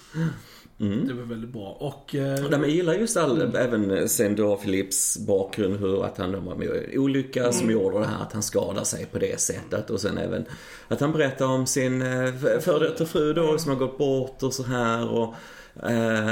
Mm. 0.79 1.07
det 1.07 1.13
var 1.13 1.23
väldigt 1.23 1.49
bra. 1.49 1.77
Och... 1.79 2.15
eh, 2.15 2.39
Nej, 2.41 2.49
men 2.51 2.61
jag 2.61 2.69
gillar 2.69 2.93
just 2.93 3.17
all, 3.17 3.41
Mm. 3.41 3.55
även 3.55 4.09
sen 4.09 4.35
då 4.35 4.55
Philips 4.55 5.17
bakgrund, 5.27 5.79
hur 5.79 6.05
att 6.05 6.17
han 6.17 6.45
var 6.45 6.55
med 6.55 6.89
olycka 6.97 7.51
som 7.51 7.69
Mm. 7.69 7.81
gjorde 7.81 7.99
det 7.99 8.05
här 8.05 8.21
att 8.21 8.33
han 8.33 8.43
skadar 8.43 8.83
sig 8.83 9.05
på 9.05 9.19
det 9.19 9.39
sättet 9.39 9.89
och 9.89 10.01
sen 10.01 10.17
även 10.17 10.45
att 10.87 10.99
han 11.01 11.11
berättar 11.11 11.45
om 11.45 11.65
sin 11.65 12.01
eh, 12.01 12.33
före 12.61 12.87
detta 12.87 13.05
fru 13.05 13.33
då 13.33 13.57
som 13.57 13.71
har 13.71 13.77
gått 13.79 13.97
bort 13.97 14.43
och 14.43 14.53
så 14.53 14.63
här 14.63 15.09
och 15.09 15.23
eh, 15.23 15.33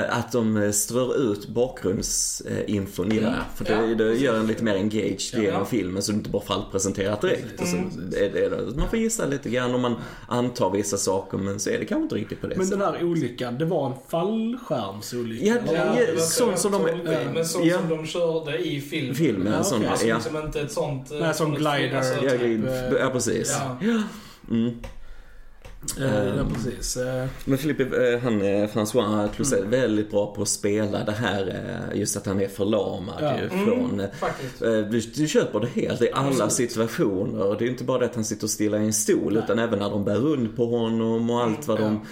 att 0.10 0.32
de 0.32 0.74
strör 0.74 1.32
ut 1.32 1.48
bakgrundsinfon 1.48 3.12
i 3.12 3.20
det 3.20 3.26
här. 3.30 3.44
För 3.56 3.66
det, 3.66 3.72
Ja, 3.72 3.96
det 3.96 4.14
gör 4.16 4.40
en 4.40 4.48
lite 4.48 4.64
mer 4.64 4.76
engaged 4.76 5.20
Ja. 5.34 5.40
genom 5.42 5.66
filmen 5.66 6.02
så 6.02 6.12
det 6.12 6.16
inte 6.18 6.30
bara 6.30 6.42
får 6.44 6.54
allt 6.54 6.72
presenterat 6.72 7.22
direkt. 7.22 7.62
Mm. 7.74 7.90
är 8.18 8.30
det, 8.30 8.78
man 8.78 8.90
får 8.90 9.00
gissa 9.00 9.26
lite 9.26 9.50
grann 9.50 9.76
om 9.76 9.82
man 9.82 9.96
antar 10.28 10.70
vissa 10.72 10.98
saker 10.98 11.38
men 11.38 11.60
så 11.60 11.70
är 11.70 11.80
det 11.80 11.86
kanske 11.86 12.04
inte 12.04 12.16
riktigt 12.16 12.42
på 12.42 12.48
det 12.48 12.56
Men 12.56 12.70
den 12.70 12.82
här 12.82 13.04
olyckan, 13.04 13.58
det 13.58 13.66
var 13.66 13.88
en 13.88 13.94
fallskärmsolycka? 14.10 15.46
Ja? 15.46 15.56
Ja, 15.74 16.00
Ja, 16.16 16.20
sånt 16.22 16.60
som 16.60 16.72
de- 16.72 16.82
Men 17.34 17.46
så 17.46 17.60
Ja. 17.64 17.78
som 17.80 17.90
de 17.90 18.06
körde 18.06 18.58
i 18.58 18.82
filmen. 18.82 19.16
Filmen, 19.16 19.54
Ja, 19.54 19.64
sån, 19.64 19.78
okej. 19.78 19.90
Alltså 19.90 20.08
ja. 20.08 20.16
liksom 20.16 20.38
inte 20.38 20.62
ett 20.62 20.72
sånt... 20.72 21.12
eh, 21.12 21.18
Nej, 21.20 21.34
som 21.34 21.46
sånt 21.48 21.58
glider. 21.58 21.98
Alltså, 21.98 22.14
Ja, 22.26 22.30
typ, 22.32 22.66
eh, 22.68 23.00
ja 23.00 23.10
precis. 23.10 23.58
ja. 23.82 23.94
Mm. 24.52 24.72
Eh, 26.00 26.36
ja, 26.38 26.46
precis. 26.54 26.98
Eh, 26.98 27.26
Men 27.46 27.58
Philippe, 27.58 27.84
eh, 28.14 28.20
han, 28.20 28.42
François 28.44 29.28
Clouset, 29.36 29.60
Mm. 29.60 29.74
är 29.74 29.78
väldigt 29.82 30.12
bra 30.12 30.34
på 30.36 30.42
att 30.42 30.48
spela 30.48 31.04
det 31.04 31.12
här, 31.12 31.64
just 31.94 32.18
att 32.18 32.26
han 32.26 32.42
är 32.42 32.48
förlamad 32.48 33.16
Ja. 33.22 33.38
ju 33.40 33.50
Mm, 33.50 33.66
från 33.66 34.00
eh, 34.00 34.10
faktiskt. 34.20 34.60
Du, 34.60 35.00
du 35.16 35.28
köper 35.28 35.60
det 35.60 35.68
helt 35.82 36.02
i 36.02 36.12
alla 36.14 36.28
Absolut. 36.28 36.52
situationer. 36.72 37.44
Och 37.48 37.58
det 37.58 37.66
är 37.66 37.70
inte 37.70 37.84
bara 37.84 38.00
det 38.00 38.06
att 38.06 38.16
han 38.16 38.26
sitter 38.26 38.48
stilla 38.48 38.78
i 38.78 38.86
en 38.86 38.94
stol 38.94 39.34
Nej. 39.34 39.44
utan 39.44 39.60
även 39.60 39.80
när 39.80 39.90
de 39.90 40.04
bär 40.06 40.16
rund 40.16 40.56
på 40.56 40.66
honom 40.66 41.30
och 41.30 41.44
allt 41.44 41.68
vad 41.68 41.80
de... 41.80 42.06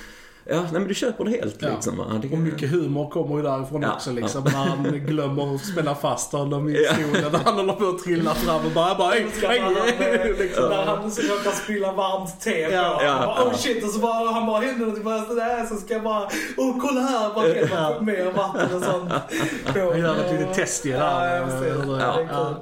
Ja, 0.52 0.62
nej 0.62 0.72
men 0.72 0.88
du 0.88 0.94
köper 0.94 1.24
det 1.26 1.32
helt 1.32 1.56
Ja. 1.62 1.70
liksom. 1.70 1.98
va. 1.98 2.06
Det, 2.22 2.30
Och 2.32 2.38
mycket 2.38 2.70
humor 2.72 3.10
kommer 3.10 3.38
ju 3.38 3.44
därifrån 3.44 3.82
Ja, 3.82 3.94
också 3.94 4.12
liksom. 4.12 4.44
När 4.44 4.52
han 4.52 4.84
glömmer 5.06 5.56
att 5.56 5.66
spänna 5.66 5.96
fast 5.96 6.32
honom 6.32 6.70
i 6.70 6.84
Ja. 6.84 6.94
stolen. 6.94 7.32
När 7.32 7.40
han 7.40 7.54
håller 7.56 7.74
på 7.74 7.88
att 7.90 8.04
trilla 8.04 8.34
fram 8.36 8.66
och 8.66 8.72
bara, 8.72 8.96
bara 8.96 9.14
liksom. 10.40 10.70
När 10.70 10.86
han 10.86 11.12
så 11.12 11.22
råkar 11.22 11.52
spilla 11.52 11.92
varmt 11.92 12.42
te 12.42 12.66
på. 12.68 12.74
Ja, 12.74 13.00
ja, 13.04 13.26
bara, 13.26 13.44
oh 13.46 13.50
ja. 13.52 13.58
shit. 13.58 13.84
Och 13.84 13.90
så 13.90 14.00
bara, 14.00 14.32
han 14.32 14.46
bara 14.46 14.60
händer 14.62 14.86
något. 14.86 15.04
Bara 15.04 15.26
sådär. 15.26 15.66
Så 15.66 15.76
ska 15.76 15.94
jag 15.94 16.04
bara, 16.04 16.24
oh 16.58 16.80
kolla 16.82 17.02
här. 17.02 17.34
Bara 17.36 17.48
häller 17.48 17.70
Ja. 17.72 17.94
ja. 17.96 18.02
mer 18.02 18.32
vatten 18.32 18.76
och 18.76 18.84
sånt. 18.84 19.10
Han 19.66 20.00
gör 20.00 20.16
ett 20.26 20.32
litet 20.32 20.54
test 20.54 20.86
i 20.86 20.90
det 20.92 20.96
Ja, 20.98 21.20
det. 21.20 22.00
Ja. 22.00 22.16
Ja. 22.32 22.56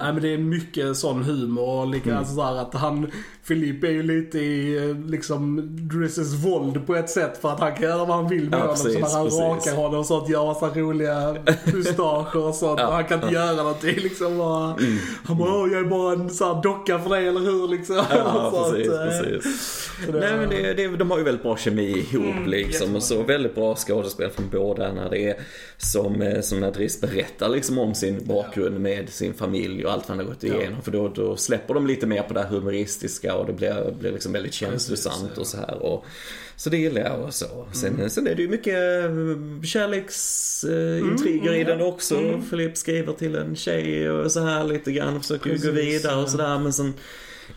Nej 0.00 0.12
men 0.12 0.22
det 0.22 0.28
är 0.34 0.38
mycket 0.38 0.96
sån 0.96 1.22
humor 1.22 1.68
och 1.80 1.86
lika 1.88 2.04
Mm. 2.10 2.18
alltså 2.18 2.34
så 2.34 2.42
här 2.42 2.56
att 2.56 2.74
han, 2.74 3.10
Filip 3.42 3.84
är 3.84 3.88
ju 3.90 4.02
lite 4.02 4.38
i 4.38 4.76
eh, 4.90 4.96
liksom 5.10 5.60
Driz 5.88 6.13
Drisses 6.14 6.34
våld 6.44 6.86
på 6.86 6.94
ett 6.96 7.10
sätt 7.10 7.38
för 7.40 7.48
att 7.52 7.60
han 7.60 7.72
kan 7.74 7.82
göra 7.82 8.04
vad 8.04 8.16
han 8.16 8.28
vill 8.28 8.50
med 8.50 8.58
Ja, 8.58 8.60
honom. 8.62 8.76
så 8.76 8.84
precis, 8.84 9.00
när 9.00 9.08
han 9.10 9.24
precis. 9.24 9.40
rakar 9.40 9.76
honom 9.82 10.00
och 10.00 10.06
sånt, 10.06 10.28
gör 10.28 10.44
massa 10.46 10.68
roliga 10.68 11.36
mustascher 11.72 12.36
och 12.36 12.54
sånt. 12.54 12.80
Ja, 12.80 12.86
och 12.86 12.92
han 12.94 13.04
kan 13.04 13.22
inte 13.22 13.34
göra 13.34 13.52
någonting 13.56 13.96
liksom. 13.96 14.38
Bara, 14.38 14.76
Han 15.24 15.38
bara, 15.38 15.54
"Åh, 15.54 15.68
jag 15.72 15.80
är 15.80 15.84
bara 15.84 16.12
en 16.12 16.30
sån 16.30 16.54
här 16.56 16.62
docka 16.62 16.98
för 16.98 17.10
dig, 17.10 17.28
eller 17.28 17.40
hur? 17.40 17.68
Liksom. 17.68 17.96
Ja, 18.10 18.50
Så 18.54 18.72
precis, 18.72 18.92
eh, 18.92 19.06
precis. 19.06 19.90
så 20.06 20.12
det- 20.12 20.20
Nej 20.20 20.36
men 20.36 20.48
det, 20.48 20.74
det, 20.74 20.96
de 20.96 21.10
har 21.10 21.18
ju 21.18 21.24
väldigt 21.24 21.42
bra 21.42 21.56
kemi 21.56 22.06
ihop 22.10 22.24
Mm, 22.34 22.46
liksom. 22.50 22.96
Och 22.96 23.02
så 23.02 23.22
väldigt 23.22 23.54
bra 23.54 23.74
skådespel 23.76 24.30
från 24.30 24.48
båda 24.52 24.92
när 24.92 25.10
det 25.10 25.28
är 25.30 25.36
som, 25.78 26.22
eh, 26.22 26.40
som 26.40 26.60
när 26.60 26.70
Driss 26.70 27.00
berättar 27.00 27.48
liksom 27.48 27.78
om 27.78 27.94
sin 27.94 28.26
bakgrund 28.26 28.80
med 28.80 29.08
sin 29.08 29.34
familj 29.34 29.84
och 29.86 29.92
allt 29.92 30.06
han 30.08 30.18
har 30.18 30.24
gått 30.24 30.44
igenom. 30.44 30.82
För 30.82 30.90
då, 30.90 31.08
då 31.08 31.36
släpper 31.36 31.74
de 31.74 31.86
lite 31.86 32.06
mer 32.06 32.22
på 32.22 32.34
det 32.34 32.40
här 32.40 32.48
humoristiska 32.48 33.34
och 33.36 33.46
det 33.46 33.52
blir, 33.52 33.94
blir 34.00 34.12
liksom 34.12 34.32
väldigt 34.32 34.54
känslosamt 34.54 35.30
ja. 35.34 35.40
och 35.40 35.46
så 35.46 35.56
här. 35.56 35.82
Och, 35.82 35.93
så 36.56 36.70
det 36.70 36.76
gillar 36.76 37.00
jag 37.00 37.20
och 37.20 37.34
så. 37.34 37.66
Sen, 37.72 38.10
sen 38.10 38.26
är 38.26 38.34
det 38.34 38.42
ju 38.42 38.48
mycket 38.48 38.74
kärleksintriger 39.68 41.54
i 41.54 41.64
den 41.64 41.80
också. 41.80 42.42
Filip 42.50 42.76
skriver 42.76 43.12
till 43.12 43.34
en 43.34 43.56
tjej 43.56 44.10
och 44.10 44.32
så 44.32 44.40
här 44.40 44.64
lite 44.64 44.92
grann. 44.92 45.20
Försöker 45.20 45.50
ju 45.50 45.56
gå 45.56 45.62
Precis, 45.62 45.76
vidare 45.76 46.22
och 46.22 46.30
sådär. 46.30 46.58
Men 46.58 46.72
sen 46.72 46.94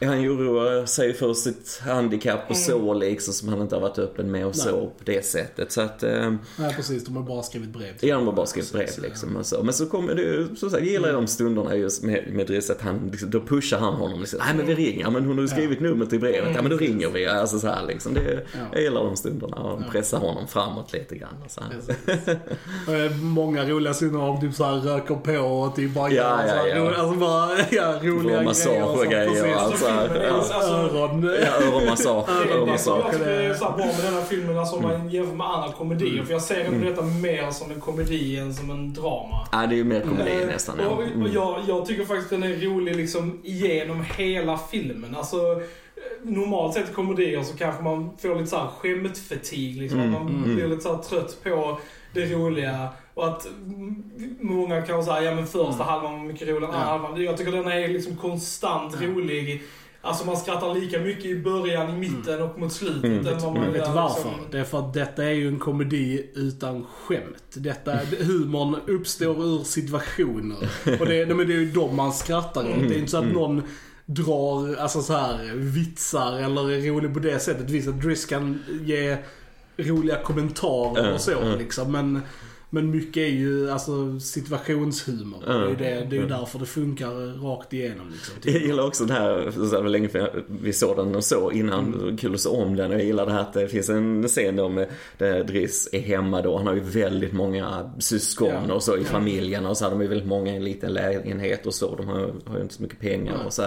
han 0.01 0.17
oroar 0.19 0.85
sig 0.85 1.13
för 1.13 1.33
sitt 1.33 1.81
handikapp 1.85 2.49
och 2.49 2.57
så 2.57 2.93
liksom 2.93 3.33
som 3.33 3.49
han 3.49 3.61
inte 3.61 3.75
har 3.75 3.81
varit 3.81 3.99
öppen 3.99 4.31
med 4.31 4.45
och 4.45 4.55
så 4.55 4.71
på 4.71 5.03
det 5.03 5.25
sättet. 5.25 5.71
Så 5.71 5.81
att, 5.81 6.03
eh, 6.03 6.33
Nej, 6.57 6.73
precis. 6.75 7.05
De 7.05 7.15
har 7.15 7.23
bara 7.23 7.43
skrivit 7.43 7.69
brev. 7.69 7.93
ja, 7.99 8.15
de 8.15 8.25
har 8.27 8.33
bara 8.33 8.45
skrivit 8.45 8.71
brev 8.71 8.85
Precis, 8.85 9.03
liksom 9.03 9.35
och 9.35 9.45
så. 9.45 9.63
Men 9.63 9.73
så 9.73 9.85
kommer 9.85 10.15
det 10.15 10.57
som 10.57 10.69
sagt, 10.69 10.83
jag 10.83 10.91
gillar 10.91 11.13
de 11.13 11.27
stunderna 11.27 11.75
just 11.75 12.03
med, 12.03 12.27
med 12.33 12.47
Driss 12.47 12.69
att 12.69 12.81
han, 12.81 13.09
liksom, 13.11 13.29
då 13.29 13.41
pushar 13.41 13.77
han 13.79 13.93
honom 13.93 14.19
liksom. 14.19 14.39
Nej 14.45 14.55
men 14.55 14.65
vi 14.65 14.75
ringer, 14.75 15.09
men 15.11 15.25
hon 15.25 15.35
har 15.35 15.41
ju 15.41 15.47
skrivit 15.47 15.79
numret 15.79 16.13
i 16.13 16.19
brevet. 16.19 16.49
Ja 16.55 16.61
men 16.61 16.71
då 16.71 16.77
ringer 16.77 17.09
vi. 17.09 17.25
Alltså 17.25 17.59
så 17.59 17.67
här 17.67 17.85
liksom. 17.87 18.13
Det, 18.13 18.43
Ja. 18.53 18.59
Jag 18.71 18.81
gillar 18.81 19.03
de 19.03 19.15
stunderna 19.15 19.57
och 19.57 19.81
pressar 19.91 20.17
honom 20.19 20.47
framåt 20.47 20.93
lite 20.93 21.15
grann 21.17 21.35
och 21.45 21.51
så 21.51 21.61
Många 23.21 23.65
roliga 23.65 23.93
scener 23.93 24.19
om 24.21 24.41
typ 24.41 24.53
såhär 24.53 24.73
röker 24.79 25.15
på 25.15 25.37
och 25.45 25.75
typ 25.75 25.93
bara 25.93 26.09
Ja, 26.09 26.41
ja, 26.47 26.67
ja. 26.67 26.95
Alltså 26.95 27.15
bara, 27.19 27.49
ja, 27.71 27.99
roliga 28.03 28.35
grejer. 28.37 28.47
och 28.49 28.55
sånt. 28.55 29.09
grejer 29.09 29.27
Precis. 29.29 29.57
allt 29.57 29.77
så 29.87 29.93
här. 29.93 30.07
filmen 30.07 30.21
är- 30.21 30.27
Ja. 30.27 30.33
alltså- 30.33 30.53
Öron. 30.97 31.29
Ja, 31.41 31.67
öronmassage. 31.67 32.25
Det 32.27 32.45
det 32.47 32.53
öronmassage. 32.53 33.03
jag 33.05 33.11
tycker 33.13 33.25
är 33.31 33.53
så 33.53 33.65
bra 33.65 33.85
med 33.85 33.95
den 34.03 34.13
här 34.13 34.21
filmen, 34.21 34.57
alltså 34.57 34.75
om 34.75 34.81
man 34.81 35.09
jämför 35.09 35.35
med 35.35 35.47
andra 35.47 35.71
komedier. 35.71 36.23
För 36.23 36.33
jag 36.33 36.41
ser 36.41 36.65
ändå 36.65 36.89
detta 36.89 37.01
mer 37.01 37.51
som 37.51 37.71
en 37.71 37.81
komedi 37.81 38.37
än 38.37 38.53
som 38.53 38.69
en 38.71 38.93
drama. 38.93 39.47
Ja, 39.51 39.57
det 39.57 39.75
är 39.75 39.77
ju 39.77 39.83
mer 39.83 40.01
komedi 40.01 40.41
Eh, 40.41 40.47
nästan. 40.47 40.75
Ja. 40.81 40.87
Och, 40.87 40.97
och 40.97 41.03
Mm. 41.03 41.31
jag, 41.33 41.59
jag 41.67 41.85
tycker 41.85 42.05
faktiskt 42.05 42.29
den 42.29 42.43
är 42.43 42.55
rolig 42.55 42.95
liksom 42.95 43.39
igenom 43.43 44.05
hela 44.17 44.57
filmen. 44.71 45.15
Alltså, 45.15 45.37
eh, 45.37 45.61
normalt 46.23 46.73
sett 46.73 46.89
i 46.89 46.93
komedier 46.93 47.43
så 47.43 47.57
kanske 47.57 47.83
man 47.83 48.09
får 48.21 48.35
lite 48.35 48.47
såhär 48.47 48.67
skämtfatig. 48.79 49.77
Liksom. 49.81 49.99
Mm, 49.99 50.11
man 50.11 50.21
mm. 50.27 50.55
blir 50.55 50.67
lite 50.67 50.81
såhär 50.81 51.03
trött 51.03 51.37
på 51.43 51.77
det 52.13 52.25
roliga. 52.33 52.89
Och 53.13 53.27
att 53.27 53.45
mm, 53.65 54.03
många 54.41 54.81
kan 54.81 55.03
säga 55.03 55.21
ja 55.23 55.35
men 55.35 55.47
första 55.47 55.83
halvan 55.83 56.13
var 56.19 56.25
mycket 56.25 56.47
roligare 56.47 56.65
än 56.65 56.71
andra 56.73 56.79
Ja. 56.79 56.85
halvan. 56.97 57.23
Jag 57.23 57.37
tycker 57.37 57.51
den 57.51 57.67
är 57.67 57.87
liksom 57.87 58.15
konstant 58.15 59.01
rolig. 59.01 59.63
Alltså 60.01 60.25
man 60.25 60.37
skrattar 60.37 60.75
lika 60.75 60.99
mycket 60.99 61.25
i 61.25 61.35
början, 61.39 61.89
i 61.89 61.99
mitten 61.99 62.41
och 62.41 62.59
mot 62.59 62.73
slutet 62.73 63.03
Mm. 63.03 63.27
än 63.27 63.33
vad 63.39 63.43
man 63.53 63.61
Men 63.61 63.73
vet 63.73 63.87
varför? 63.89 64.29
liksom- 64.29 64.51
Det 64.51 64.59
är 64.59 64.63
för 64.63 64.79
att 64.79 64.93
detta 64.93 65.23
är 65.23 65.31
ju 65.31 65.47
en 65.47 65.59
komedi 65.59 66.31
utan 66.35 66.83
skämt. 66.85 67.43
Detta, 67.53 67.91
humorn 68.19 68.75
uppstår 68.87 69.43
ur 69.45 69.63
situationer. 69.63 70.57
Och 70.99 71.05
det, 71.05 71.25
nej, 71.25 71.33
men 71.35 71.47
det 71.47 71.53
är 71.53 71.59
ju 71.59 71.71
de 71.71 71.95
man 71.95 72.13
skrattar 72.13 72.61
åt. 72.61 72.87
Det 72.89 72.95
är 72.95 72.99
inte 72.99 73.11
så 73.11 73.17
att 73.17 73.31
någon 73.33 73.63
drar 74.05 74.75
alltså 74.75 75.01
så 75.01 75.13
här 75.13 75.51
vitsar 75.55 76.37
eller 76.37 76.71
är 76.71 76.81
rolig 76.91 77.13
på 77.13 77.19
det 77.19 77.39
sättet. 77.39 77.69
Visst 77.69 77.87
att 77.87 78.01
Driss 78.01 78.25
kan 78.25 78.63
ge 78.81 79.17
roliga 79.77 80.23
kommentarer 80.23 81.13
och 81.13 81.21
så 81.21 81.55
liksom. 81.55 81.91
Men, 81.91 82.21
men 82.69 82.91
mycket 82.91 83.17
är 83.17 83.27
ju 83.27 83.71
alltså 83.71 84.19
situationshumor. 84.19 85.37
Det 85.45 85.51
är 85.53 85.69
ju 85.69 85.75
det, 85.75 86.07
det 86.09 86.17
är 86.17 86.27
därför 86.27 86.59
det 86.59 86.65
funkar 86.65 87.41
rakt 87.43 87.73
igenom 87.73 88.09
liksom. 88.11 88.33
Jag 88.43 88.61
gillar 88.61 88.83
också 88.87 89.05
den 89.05 89.17
här, 89.17 89.51
det 89.71 89.81
var 89.81 89.89
länge 89.89 90.07
för 90.09 90.43
vi 90.61 90.73
såg 90.73 90.97
den 90.97 91.15
och 91.15 91.23
så 91.23 91.51
innan, 91.51 91.91
var 92.11 92.17
kul 92.17 92.33
att 92.33 92.39
se 92.41 92.49
om 92.49 92.75
den. 92.75 92.91
Jag 92.91 93.03
gillar 93.03 93.25
det 93.25 93.31
här 93.31 93.39
att 93.41 93.53
det 93.53 93.67
finns 93.67 93.89
en 93.89 94.27
scen 94.27 94.55
då 94.55 94.69
med 94.69 94.87
där 95.17 95.43
Driss 95.43 95.89
är 95.91 95.99
hemma 95.99 96.41
då. 96.41 96.57
Han 96.57 96.67
har 96.67 96.73
ju 96.73 96.79
väldigt 96.79 97.33
många 97.33 97.91
syskon 97.99 98.51
Ja. 98.67 98.73
och 98.73 98.83
så 98.83 98.97
i 98.97 99.03
familjen 99.03 99.65
och 99.65 99.77
så 99.77 99.85
har 99.85 99.91
de 99.91 100.01
ju 100.01 100.07
väldigt 100.07 100.27
många 100.27 100.53
i 100.53 100.55
en 100.55 100.63
liten 100.63 100.93
lägenhet 100.93 101.65
och 101.65 101.73
så. 101.73 101.95
De 101.95 102.07
har, 102.07 102.33
har 102.45 102.55
ju 102.57 102.61
inte 102.61 102.73
så 102.73 102.81
mycket 102.83 102.99
pengar 102.99 103.43
och 103.45 103.53
så. 103.53 103.63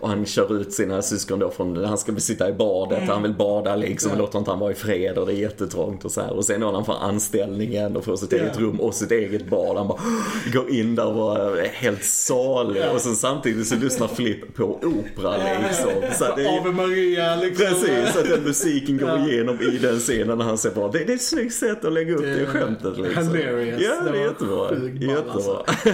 Och 0.00 0.08
han 0.08 0.26
kör 0.26 0.60
ut 0.60 0.72
sina 0.72 1.02
syskon 1.02 1.38
då 1.38 1.50
från, 1.50 1.84
han 1.84 1.98
ska 1.98 2.16
sitta 2.16 2.48
i 2.48 2.52
badet, 2.52 3.08
han 3.08 3.22
vill 3.22 3.34
bada 3.34 3.76
liksom 3.76 4.10
och 4.10 4.16
Ja. 4.16 4.20
låter 4.20 4.38
inte 4.38 4.50
han 4.50 4.60
vara 4.60 4.72
i 4.72 4.74
fred 4.74 5.18
och 5.18 5.26
det 5.26 5.32
är 5.32 5.36
jättetrångt 5.36 6.04
och 6.04 6.12
så 6.12 6.20
här. 6.20 6.32
Och 6.32 6.44
sen 6.44 6.60
när 6.60 6.72
han 6.72 6.84
får 6.84 6.94
anställningen 7.00 7.96
och 7.96 8.04
får 8.04 8.16
sitt 8.16 8.32
eget 8.34 8.58
rum 8.58 8.80
och 8.80 8.94
sitt 8.94 9.10
eget 9.10 9.46
bad. 9.50 9.76
Han 9.76 9.88
bara 9.88 10.00
går 10.52 10.70
in 10.70 10.94
där 10.94 11.06
och 11.06 11.14
bara 11.14 11.62
är 11.62 11.68
helt 11.68 12.04
salig. 12.04 12.80
Ja. 12.80 12.90
Och 12.90 13.00
sen 13.00 13.14
samtidigt 13.16 13.66
så 13.66 13.76
lyssnar 13.76 14.08
Flipp 14.08 14.54
på 14.56 14.64
opera 14.64 15.36
liksom. 15.68 15.90
Så 16.12 16.24
att 16.24 16.36
det 16.36 16.42
är, 16.46 16.60
Ave 16.60 16.72
Maria 16.72 17.36
liksom. 17.36 17.66
Precis, 17.66 18.12
så 18.12 18.18
att 18.20 18.28
den 18.28 18.42
musiken 18.42 18.98
går 18.98 19.08
Ja. 19.08 19.28
igenom 19.28 19.60
i 19.60 19.78
den 19.78 19.98
scenen 19.98 20.38
när 20.38 20.44
han 20.44 20.58
ser 20.58 20.70
bra. 20.70 20.88
Det, 20.88 20.98
det 21.04 21.12
är 21.12 21.16
ett 21.16 21.22
snyggt 21.22 21.54
sätt 21.54 21.84
att 21.84 21.92
lägga 21.92 22.14
upp 22.14 22.22
det, 22.22 22.34
Det- 22.36 22.46
skämtet 22.46 22.98
liksom. 22.98 23.34
hilarious. 23.34 23.82
Ja, 23.82 24.00
det 24.04 24.10
Det 24.10 24.16
är 24.18 24.20
var 24.20 24.26
jättebra. 24.28 24.56
ball, 24.56 24.90
Jättebra. 25.00 25.64
Eh, 25.84 25.92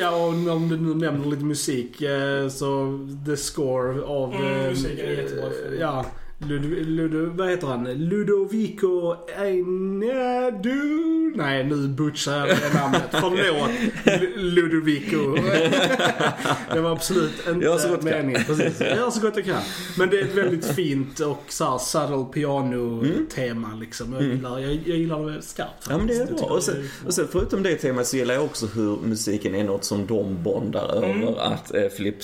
Ja, 0.00 0.10
och 0.10 0.28
om 0.28 0.68
du 0.70 0.76
nu 0.76 0.94
nämner 0.94 1.26
lite 1.30 1.44
musik 1.44 2.02
eh, 2.02 2.48
så 2.48 2.98
the 3.26 3.36
score 3.36 4.02
av... 4.02 4.34
Mm, 4.34 4.60
eh, 4.60 4.68
musiken 4.70 5.06
är 5.06 5.10
jättebra. 5.12 5.44
Ja. 5.80 6.04
Ludo, 6.48 6.68
Ludo, 6.68 7.30
vad 7.36 7.50
heter 7.50 7.66
han? 7.66 7.84
Ludovico 7.84 9.14
Einadu? 9.38 11.32
Nej, 11.36 11.64
nu 11.64 11.88
butchar 11.88 12.46
jag 12.46 12.48
det 12.48 12.74
namnet. 12.74 13.02
Förlåt, 13.10 13.70
Lu- 14.04 14.36
Ludovico. 14.36 15.36
det 16.74 16.80
var 16.80 16.90
absolut 16.92 17.30
inte 17.48 17.78
så 17.78 17.88
jag 17.88 18.00
kan. 18.00 18.04
meningen. 18.04 18.44
Precis. 18.44 18.80
Jag 18.80 18.96
gör 18.96 19.10
så 19.10 19.20
gott 19.20 19.36
jag 19.36 19.44
kan. 19.44 19.62
Men 19.98 20.10
det 20.10 20.20
är 20.20 20.24
ett 20.24 20.34
väldigt 20.34 20.64
fint 20.66 21.20
och 21.20 21.42
så 21.48 21.64
här 21.64 21.78
subtle 21.78 22.24
piano-tema 22.40 23.74
liksom. 23.80 24.12
Jag 24.12 24.22
gillar, 24.22 24.58
jag, 24.58 24.72
jag 24.72 24.96
gillar 24.98 25.30
det 25.30 25.42
skarpt 25.42 25.86
Ja 25.90 25.98
men 25.98 26.06
det 26.06 26.14
är 26.16 26.26
bra. 26.26 26.46
Och 26.46 26.62
sen, 26.62 26.76
är- 26.76 27.06
och 27.06 27.14
sen 27.14 27.28
förutom 27.32 27.62
det 27.62 27.74
temat 27.76 28.06
så 28.06 28.16
gillar 28.16 28.34
jag 28.34 28.44
också 28.44 28.66
hur 28.66 28.96
musiken 28.96 29.54
är 29.54 29.64
något 29.64 29.84
som 29.84 30.06
de 30.06 30.42
bondar 30.42 30.94
över. 30.96 31.40
Att 31.52 31.74
eh, 31.74 31.82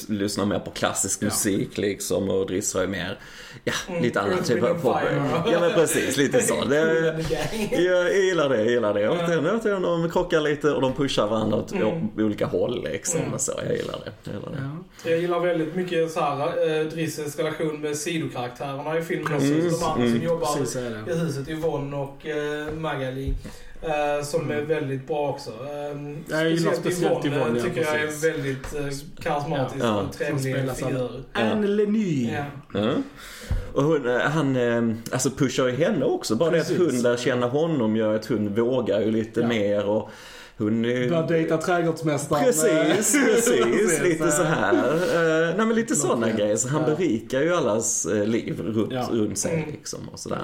lyssnar 0.09 0.47
mer 0.47 0.59
på 0.59 0.71
klassisk 0.71 1.19
Ja. 1.23 1.27
musik 1.27 1.79
liksom 1.79 2.31
och 2.31 2.47
Driss 2.47 2.75
har 2.75 2.81
ju 2.81 2.89
mer, 2.89 3.19
ja, 3.65 3.73
lite 4.07 4.21
annan 4.21 4.45
typ 4.45 4.63
av 4.63 4.75
pop. 4.75 4.97
Ja 5.53 5.61
men 5.61 5.73
precis, 5.73 6.17
lite 6.17 6.43
så. 6.43 6.65
Det, 6.65 7.15
jag 7.71 8.15
gillar 8.15 8.49
det, 8.49 8.57
jag 8.57 8.71
gillar 8.71 8.95
det. 8.95 9.09
Återigen, 9.09 9.47
återigen, 9.47 9.83
de 9.83 10.11
krockar 10.11 10.41
lite 10.41 10.71
och 10.71 10.83
de 10.83 10.93
pushar 10.93 11.27
varandra 11.27 11.59
åt 11.59 11.73
Mm. 11.73 12.09
olika 12.19 12.47
håll 12.47 12.85
liksom. 12.93 13.21
Mm. 13.21 13.39
Så, 13.39 13.53
jag 13.67 13.77
gillar 13.77 13.99
det. 14.05 14.13
Jag 14.25 14.35
gillar 14.35 14.51
det. 14.51 14.59
Ja. 15.05 15.11
Jag 15.11 15.21
gillar 15.21 15.41
väldigt 15.41 15.75
mycket 15.75 16.11
så 16.11 16.21
här, 16.21 16.41
eh, 16.41 16.87
Drisses 16.87 17.39
relation 17.39 17.81
med 17.81 17.97
sidokaraktärerna 17.97 18.99
i 18.99 19.03
filmen 19.03 19.35
också. 19.35 19.47
Mm, 19.47 19.61
de 19.61 19.75
andra 19.75 19.95
som 19.95 20.03
mm. 20.03 20.23
jobbar 20.23 20.57
Precis 20.57 20.77
i 20.77 21.19
huset, 21.19 21.49
Yvonne 21.49 21.97
och 21.97 22.27
eh, 22.27 22.73
Magali. 22.73 23.35
Eh, 23.83 24.25
som 24.25 24.51
är 24.51 24.61
väldigt 24.61 25.07
bra 25.07 25.29
också. 25.29 25.51
Eh, 25.51 26.13
jag 26.29 26.51
gillar 26.51 26.73
speciellt 26.73 27.25
Yvonne, 27.25 27.37
Yvonne, 27.37 27.59
eh, 27.59 27.65
ja, 27.65 27.71
tycker 27.71 27.83
jag 27.85 27.95
är 28.03 28.07
precis. 28.07 28.25
väldigt 28.25 28.75
eh, 28.75 29.23
karismatisk 29.25 29.85
Ja. 29.85 29.95
och 30.01 30.15
Som 30.15 30.39
trevlig 30.39 30.71
figur. 30.77 31.23
Anne 31.33 31.67
Leny. 31.67 32.33
Ja. 32.33 32.45
Ja. 32.81 32.93
Och 33.75 33.83
hon, 33.85 34.07
han 34.21 34.57
alltså 35.13 35.31
pushar 35.31 35.67
ju 35.67 35.77
henne 35.77 36.05
också. 36.05 36.37
Bara 36.37 36.51
det 36.51 36.59
Precis. 36.59 36.81
att 36.81 36.87
hon 36.93 37.03
lär 37.03 37.17
känna 37.17 37.47
honom 37.47 37.97
gör 37.97 38.15
att 38.15 38.27
hon 38.27 38.55
vågar 38.55 39.01
ju 39.01 39.11
lite 39.11 39.41
Ja. 39.41 39.47
mer 39.49 39.87
och 39.87 40.11
hon 40.59 40.85
är 40.85 41.09
Börjar 41.09 41.29
dejta 41.29 41.57
trädgårdsmästaren. 41.57 42.45
Precis, 42.45 43.13
precis. 43.25 44.03
lite 44.03 44.31
så 44.31 44.43
här. 44.43 44.75
Nej 45.57 45.67
men 45.67 45.75
lite 45.75 45.97
sådana 45.97 46.27
det. 46.27 46.33
grejer. 46.33 46.57
Så 46.57 46.69
han 46.69 46.83
Ja. 46.89 46.97
berikar 46.97 47.41
ju 47.43 47.55
allas 47.55 48.07
liv 48.25 48.61
runt, 48.61 48.93
Ja. 48.93 49.09
runt 49.13 49.39
sig 49.39 49.55
Mm. 49.55 49.71
liksom 49.71 50.01
och 50.13 50.19
sådär. 50.19 50.37
Eh, 50.37 50.43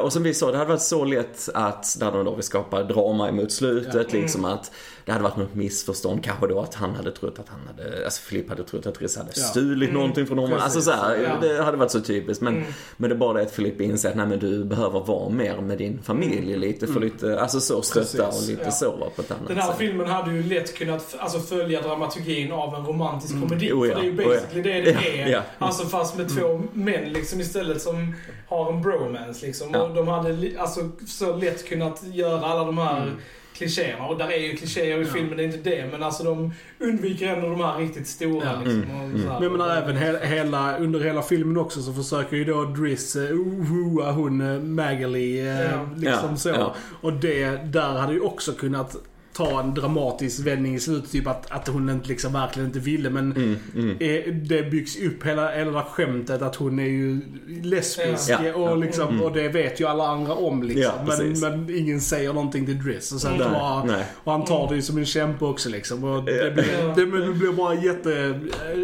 och 0.00 0.12
som 0.12 0.22
vi 0.22 0.34
sa, 0.34 0.50
det 0.50 0.58
hade 0.58 0.68
varit 0.68 0.82
så 0.82 1.04
lätt 1.04 1.48
att, 1.54 1.96
när 2.00 2.12
de 2.12 2.24
då 2.24 2.34
vill 2.34 2.44
skapa 2.44 2.82
drama 2.82 3.28
emot 3.28 3.52
slutet, 3.52 4.06
Ja. 4.12 4.20
liksom 4.20 4.44
att 4.44 4.70
det 5.04 5.12
hade 5.12 5.24
varit 5.24 5.36
något 5.36 5.54
missförstånd. 5.54 6.24
Kanske 6.24 6.46
då 6.46 6.60
att 6.60 6.74
han 6.74 6.94
hade 6.94 7.10
trott 7.12 7.38
att 7.38 7.48
han 7.48 7.60
hade, 7.66 8.04
alltså 8.04 8.22
Filip 8.22 8.48
hade 8.48 8.64
trott 8.64 8.86
att 8.86 9.00
Riz 9.00 9.16
hade 9.16 9.30
Ja. 9.36 9.42
stulit 9.42 9.88
Mm. 9.88 10.00
någonting 10.00 10.26
från 10.26 10.38
honom. 10.38 10.58
Precis. 10.58 10.64
Alltså 10.76 10.80
så 10.90 10.96
här, 10.96 11.16
Ja. 11.16 11.48
det 11.48 11.62
hade 11.64 11.76
varit 11.76 11.90
så 11.90 12.00
typiskt. 12.00 12.42
Men, 12.42 12.56
Mm. 12.56 12.68
men 12.96 13.10
det 13.10 13.16
är 13.16 13.18
bara 13.18 13.32
det 13.38 13.42
att 13.42 13.50
Filip 13.50 13.80
inser 13.80 14.08
att 14.10 14.16
nej 14.16 14.26
men 14.26 14.38
du 14.38 14.64
behöver 14.64 15.00
vara 15.00 15.28
mer 15.28 15.56
med 15.60 15.78
din 15.78 16.02
familj 16.02 16.56
lite, 16.56 16.86
för 16.86 17.00
lite, 17.00 17.40
alltså 17.40 17.60
så 17.60 17.82
stötta 17.82 18.00
Precis. 18.00 18.20
och 18.42 18.48
lite 18.50 18.62
Ja. 18.64 18.70
så 18.70 19.10
på 19.16 19.22
ett 19.22 19.30
annat 19.30 19.48
Den 19.48 19.56
här 19.58 19.66
sätt. 19.68 19.78
filmen 19.78 20.06
hade 20.08 20.32
ju 20.32 20.42
lätt 20.42 20.74
kunnat 20.74 21.16
alltså, 21.18 21.38
följa 21.40 21.82
dramaturgin 21.82 22.52
av 22.52 22.74
en 22.74 22.86
romantisk 22.86 23.34
Mm. 23.34 23.48
komedi. 23.48 23.72
Oh 23.72 23.88
ja, 23.88 23.94
För 23.94 24.02
det 24.02 24.08
är 24.08 24.12
ju 24.12 24.18
oh 24.18 24.22
ja. 24.24 24.28
basically 24.28 24.62
det 24.62 24.80
det 24.80 24.90
Ja, 24.90 25.22
är. 25.24 25.28
ja. 25.28 25.42
Alltså 25.58 25.84
fast 25.86 26.16
med 26.16 26.28
två 26.38 26.62
män 26.72 27.12
liksom 27.12 27.40
istället 27.40 27.82
som 27.82 28.14
har 28.48 28.72
en 28.72 28.82
bromance 28.82 29.46
liksom. 29.46 29.57
Ja. 29.72 29.82
Och 29.82 29.94
de 29.94 30.08
hade 30.08 30.36
alltså 30.58 30.80
så 31.06 31.36
lätt 31.36 31.68
kunnat 31.68 32.02
göra 32.12 32.46
alla 32.46 32.64
de 32.64 32.78
här 32.78 33.02
Mm. 33.02 33.14
klichéerna. 33.54 34.06
Och 34.06 34.18
där 34.18 34.30
är 34.32 34.36
ju 34.38 34.56
klichéer 34.56 34.98
i 34.98 35.04
Ja. 35.06 35.12
filmen, 35.12 35.36
det 35.36 35.42
är 35.42 35.46
inte 35.46 35.70
det. 35.70 35.88
Men 35.92 36.02
alltså 36.02 36.22
de 36.24 36.52
undviker 36.78 37.28
ändå 37.28 37.48
de 37.48 37.60
här 37.60 37.78
riktigt 37.78 38.06
stora 38.08 38.44
Ja. 38.46 38.52
liksom. 38.64 38.82
Mm, 38.82 39.00
mm. 39.04 39.10
Men 39.26 39.42
jag 39.42 39.52
menar 39.52 39.76
även 39.76 39.96
he 39.96 40.26
hela, 40.26 40.78
under 40.78 41.00
hela 41.00 41.22
filmen 41.22 41.56
också 41.56 41.82
så 41.82 41.92
försöker 41.92 42.36
ju 42.36 42.44
då 42.44 42.64
Driss 42.64 43.16
uh, 43.16 43.30
wooa 43.58 44.10
hon 44.12 44.40
uh, 44.40 44.62
Magali 44.62 45.40
eh, 45.40 45.46
Ja. 45.62 45.88
liksom 45.96 46.30
Ja, 46.30 46.36
så. 46.36 46.48
ja. 46.48 46.74
Och 47.00 47.12
det 47.12 47.50
där 47.72 47.98
hade 47.98 48.12
ju 48.12 48.20
också 48.20 48.52
kunnat 48.52 48.96
ta 49.38 49.60
en 49.60 49.74
dramatisk 49.74 50.46
vändning 50.46 50.74
i 50.74 50.80
slutet. 50.80 51.12
Typ 51.12 51.26
att, 51.26 51.50
att 51.50 51.68
hon 51.68 51.90
inte, 51.90 52.08
liksom 52.08 52.32
verkligen 52.32 52.66
inte 52.66 52.78
ville. 52.78 53.10
Men 53.10 53.32
Mm, 53.32 53.56
mm. 53.74 53.96
eh, 54.00 54.32
det 54.34 54.70
byggs 54.70 54.96
upp 54.96 55.24
hela, 55.26 55.50
hela 55.50 55.82
skämtet 55.82 56.42
att 56.42 56.56
hon 56.56 56.78
är 56.78 56.84
ju 56.84 57.20
lesbisk. 57.62 58.30
Ja. 58.30 58.38
Ja. 58.44 58.54
Och, 58.54 58.78
liksom, 58.78 59.08
Mm. 59.08 59.22
och 59.22 59.32
det 59.32 59.48
vet 59.48 59.80
ju 59.80 59.86
alla 59.86 60.06
andra 60.08 60.32
om 60.34 60.62
liksom. 60.62 60.92
Ja, 61.08 61.16
men, 61.18 61.40
men 61.40 61.76
ingen 61.76 62.00
säger 62.00 62.32
någonting 62.32 62.66
till 62.66 62.82
Driss. 62.84 63.12
Och, 63.12 63.20
sen 63.20 63.38
bara, 63.38 63.84
nej. 63.84 64.04
och 64.24 64.32
han 64.32 64.44
tar 64.44 64.68
det 64.68 64.74
ju 64.74 64.82
som 64.82 64.98
en 64.98 65.06
kämpe 65.06 65.44
också 65.44 65.68
liksom. 65.68 66.04
Och 66.04 66.24
det, 66.24 66.54
blir, 66.54 66.64
det, 66.96 67.26
det 67.26 67.32
blir 67.32 67.52
bara 67.52 67.74
jätte... 67.74 68.40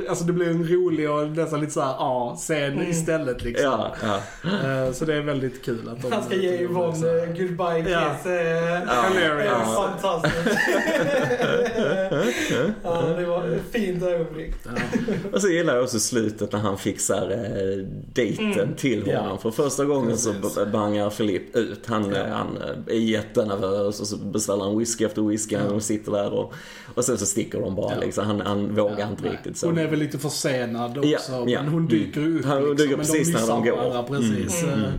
Alltså 0.08 0.25
det 0.25 0.32
blir 0.32 0.50
en 0.50 0.68
rolig 0.68 1.11
och 1.11 1.28
nästan 1.28 1.61
lite 1.61 1.73
såhär 1.73 1.94
ja, 1.99 2.34
scen 2.38 2.73
Mm. 2.73 2.90
istället 2.90 3.42
liksom. 3.44 3.64
Ja, 3.70 3.94
ja. 4.02 4.16
Eh, 4.87 4.92
Så 4.92 5.04
det 5.04 5.14
är 5.14 5.20
väldigt 5.20 5.64
kul 5.64 5.88
att 5.88 6.02
de... 6.02 6.12
Han 6.12 6.23
ska 6.25 6.34
ge 6.37 6.61
Yvonne 6.62 7.08
eh, 7.08 7.26
goodbye 7.28 7.82
kiss. 7.84 8.26
eh, 8.26 8.34
Ja. 8.87 9.04
Var 9.76 9.88
fantastiskt. 9.88 10.43
ja, 12.82 13.02
det 13.18 13.24
var 13.26 13.48
ett 13.48 13.62
fint 13.72 14.02
ögonblick. 14.02 14.54
Ja. 14.64 14.70
Och 15.32 15.40
så 15.40 15.48
gillar 15.48 15.74
jag 15.74 15.84
också 15.84 16.00
slutet 16.00 16.52
när 16.52 16.58
han 16.60 16.78
fixar 16.78 17.30
eh, 17.30 17.86
dejten 18.12 18.52
Mm. 18.52 18.74
till 18.76 19.02
Ja. 19.06 19.20
honom. 19.20 19.38
För 19.38 19.50
första 19.50 19.84
gången 19.84 20.18
så 20.18 20.32
Precis. 20.32 20.72
bangar 20.72 21.10
Filip 21.10 21.56
ut. 21.56 21.86
Han, 21.86 22.10
Ja. 22.10 22.16
eh, 22.16 22.26
han 22.32 22.56
eh, 22.56 22.94
är 22.96 23.00
jättenervös 23.00 24.00
och 24.00 24.06
så 24.06 24.16
beställer 24.16 24.64
han 24.64 24.78
whisky 24.78 25.04
efter 25.04 25.22
whisky. 25.22 25.54
Ja. 25.54 25.60
Han 25.70 25.80
sitter 25.80 26.12
där 26.12 26.32
och, 26.32 26.52
och 26.94 27.04
sen 27.04 27.18
så 27.18 27.26
sticker 27.26 27.60
de 27.60 27.74
bara 27.74 27.94
Ja. 27.94 28.00
liksom. 28.00 28.26
Han, 28.26 28.40
han 28.40 28.74
vågar 28.74 28.98
Ja, 28.98 29.08
inte 29.10 29.22
nej. 29.22 29.32
riktigt 29.32 29.56
så. 29.58 29.66
Hon 29.66 29.78
är 29.78 29.86
väl 29.88 29.98
lite 29.98 30.18
försenad 30.18 30.98
också. 30.98 31.08
Ja, 31.10 31.18
ja. 31.46 31.62
Men 31.62 31.72
hon 31.72 31.86
dyker 31.88 32.20
ju 32.20 32.38
upp 32.38 32.44
Han 32.44 32.56
liksom. 32.58 32.76
dyker 32.76 32.96
men 32.96 33.06
precis 33.06 33.32
de 33.32 33.40
när 33.40 33.46
de 33.48 33.64
går. 33.64 33.76
varandra 33.76 34.02
precis. 34.02 34.62
Mm. 34.62 34.84
Eh, 34.84 34.90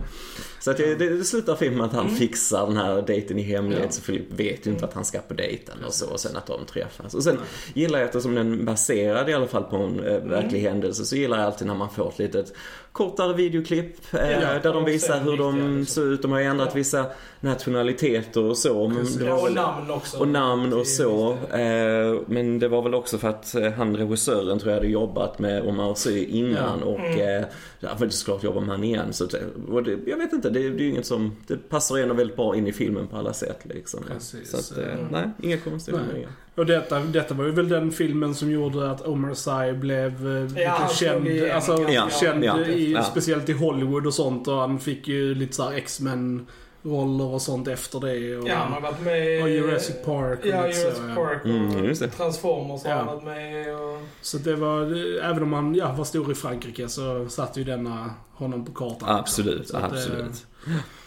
Så 0.66 0.70
att 0.70 0.76
det, 0.76 0.94
det, 0.94 1.24
slutar 1.24 1.56
filmen 1.56 1.78
med 1.78 1.86
att 1.86 1.92
han 1.92 2.04
Mm. 2.06 2.16
fixar 2.16 2.66
den 2.66 2.76
här 2.76 3.02
dejten 3.02 3.38
i 3.38 3.42
hemlighet. 3.42 3.92
Så 3.94 4.02
Filip 4.02 4.22
vet 4.36 4.66
ju 4.66 4.70
inte 4.70 4.84
att 4.84 4.94
han 4.94 5.04
ska 5.04 5.18
på 5.18 5.34
dejten 5.34 5.74
och 5.86 5.94
så. 5.94 6.06
Och 6.10 6.20
sen 6.20 6.36
att 6.36 6.46
de 6.46 6.64
träffas. 6.66 7.14
Och 7.14 7.22
sen 7.22 7.38
gillar 7.74 7.98
jag 7.98 8.06
eftersom 8.06 8.34
den 8.34 8.64
baserad 8.64 9.30
i 9.30 9.34
alla 9.34 9.46
fall 9.46 9.62
på 9.64 9.76
en 9.76 10.00
eh, 10.04 10.14
Mm. 10.16 10.28
verklig 10.28 10.60
händelse. 10.60 11.04
Så 11.04 11.16
gillar 11.16 11.36
jag 11.36 11.46
alltid 11.46 11.66
när 11.66 11.74
man 11.74 11.90
får 11.90 12.08
ett 12.08 12.18
litet 12.18 12.52
kortare 12.92 13.34
videoklipp. 13.34 14.14
Eh, 14.14 14.18
där 14.62 14.72
de 14.72 14.84
visar 14.84 15.20
hur 15.20 15.36
de 15.36 15.54
liksom. 15.78 15.86
ser 15.86 16.12
ut. 16.12 16.22
De 16.22 16.32
har 16.32 16.38
ju 16.40 16.44
ändrat 16.46 16.76
vissa 16.76 17.06
nationaliteter 17.40 18.42
och 18.44 18.58
så. 18.58 18.88
Men 18.88 19.32
och 19.32 19.52
namn 19.52 19.90
också. 19.90 20.18
och 20.18 20.28
namn 20.28 20.72
och 20.72 20.86
så. 20.86 21.32
Eh, 21.32 22.20
men 22.26 22.58
det 22.58 22.68
var 22.68 22.82
väl 22.82 22.94
också 22.94 23.18
för 23.18 23.28
att 23.28 23.54
eh, 23.54 23.70
han 23.72 23.96
regissören 23.96 24.58
tror 24.58 24.72
jag 24.72 24.78
hade 24.80 24.92
jobbat 24.92 25.38
med 25.38 25.62
Omar 25.68 25.94
Sy 25.94 26.24
innan 26.24 26.82
och 26.82 26.96
Mm. 27.00 27.40
eh, 27.42 27.46
jag 27.80 28.00
vill 28.00 28.10
såklart 28.10 28.42
jobba 28.42 28.60
med 28.60 28.68
han 28.68 28.84
igen. 28.84 29.12
Så, 29.12 29.28
och 29.70 29.82
det, 29.82 29.98
jag 30.06 30.16
vet 30.16 30.32
inte, 30.32 30.50
det, 30.62 30.70
det 30.70 30.82
är 30.82 30.84
ju 30.84 30.88
inget 30.90 31.06
som, 31.06 31.32
det 31.46 31.56
passar 31.68 31.98
ändå 31.98 32.14
väldigt 32.14 32.36
bra 32.36 32.56
in 32.56 32.66
i 32.66 32.72
filmen 32.72 33.06
på 33.06 33.16
alla 33.16 33.32
sätt 33.32 33.58
liksom. 33.64 34.00
Precis. 34.12 34.50
Så 34.50 34.56
att, 34.56 34.78
eh, 34.78 34.92
Mm. 34.94 35.06
nej, 35.10 35.30
inga 35.42 35.56
konstigheter. 35.58 36.26
Och 36.54 36.66
detta, 36.66 37.00
detta 37.00 37.34
var 37.34 37.44
ju 37.44 37.50
väl 37.50 37.68
den 37.68 37.92
filmen 37.92 38.34
som 38.34 38.50
gjorde 38.50 38.90
att 38.90 39.06
Omar 39.06 39.34
Sy 39.34 39.72
blev 39.78 40.12
eh, 40.36 40.48
slog 40.48 40.90
känd. 40.96 41.50
Alltså, 41.52 41.86
Ja, 41.88 42.08
känd 42.20 42.44
ja, 42.44 42.64
i, 42.66 42.92
ja. 42.92 43.02
speciellt 43.02 43.48
i 43.48 43.52
Hollywood 43.52 44.06
och 44.06 44.14
sånt. 44.14 44.48
Och 44.48 44.54
han 44.54 44.78
fick 44.78 45.08
ju 45.08 45.34
lite 45.34 45.52
såhär 45.56 45.76
X-Men 45.76 46.46
roller 46.86 47.24
och 47.24 47.42
sånt 47.42 47.68
efter 47.68 48.00
det. 48.00 48.36
Och, 48.36 48.48
Ja, 48.48 48.54
han 48.54 48.72
har 48.72 48.80
varit 48.80 49.00
med 49.00 49.42
och 49.42 49.48
Jurassic 49.50 49.96
Park 50.04 50.38
och 50.40 50.46
Ja, 50.46 50.66
lite 50.66 50.78
Jurassic 50.80 50.98
så. 51.08 51.14
Park 51.14 51.40
och 51.44 51.50
Mm. 51.50 52.10
Transformers 52.10 52.84
har 52.84 52.90
Ja. 52.90 52.96
han 52.96 53.06
varit 53.06 53.24
med 53.24 53.74
och... 53.76 54.00
Så 54.20 54.38
det 54.38 54.56
var, 54.56 54.82
även 55.24 55.42
om 55.42 55.52
han 55.52 55.74
ja, 55.74 55.92
var 55.92 56.04
stor 56.04 56.32
i 56.32 56.34
Frankrike 56.34 56.88
så 56.88 57.28
satte 57.28 57.60
ju 57.60 57.64
denna 57.64 58.14
honom 58.34 58.64
på 58.64 58.72
kartan. 58.72 59.08
Absolut, 59.18 59.72
det- 59.72 59.78
absolut. 59.78 60.46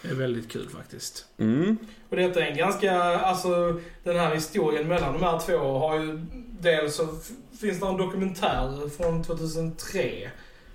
Det 0.02 0.08
är 0.08 0.14
väldigt 0.14 0.50
kul 0.52 0.68
faktiskt. 0.68 1.24
Mm. 1.38 1.76
Och 2.10 2.16
detta 2.16 2.40
är 2.40 2.50
en 2.50 2.56
ganska, 2.56 2.92
alltså 3.02 3.80
den 4.04 4.16
här 4.18 4.34
historien 4.34 4.88
mellan 4.88 5.12
de 5.12 5.22
här 5.22 5.38
två 5.38 5.78
har 5.78 5.98
ju, 6.00 6.20
dels 6.60 6.94
så 6.96 7.06
finns 7.60 7.80
det 7.80 7.86
en 7.86 7.96
dokumentär 7.96 8.88
från 8.96 9.22
2003 9.24 10.30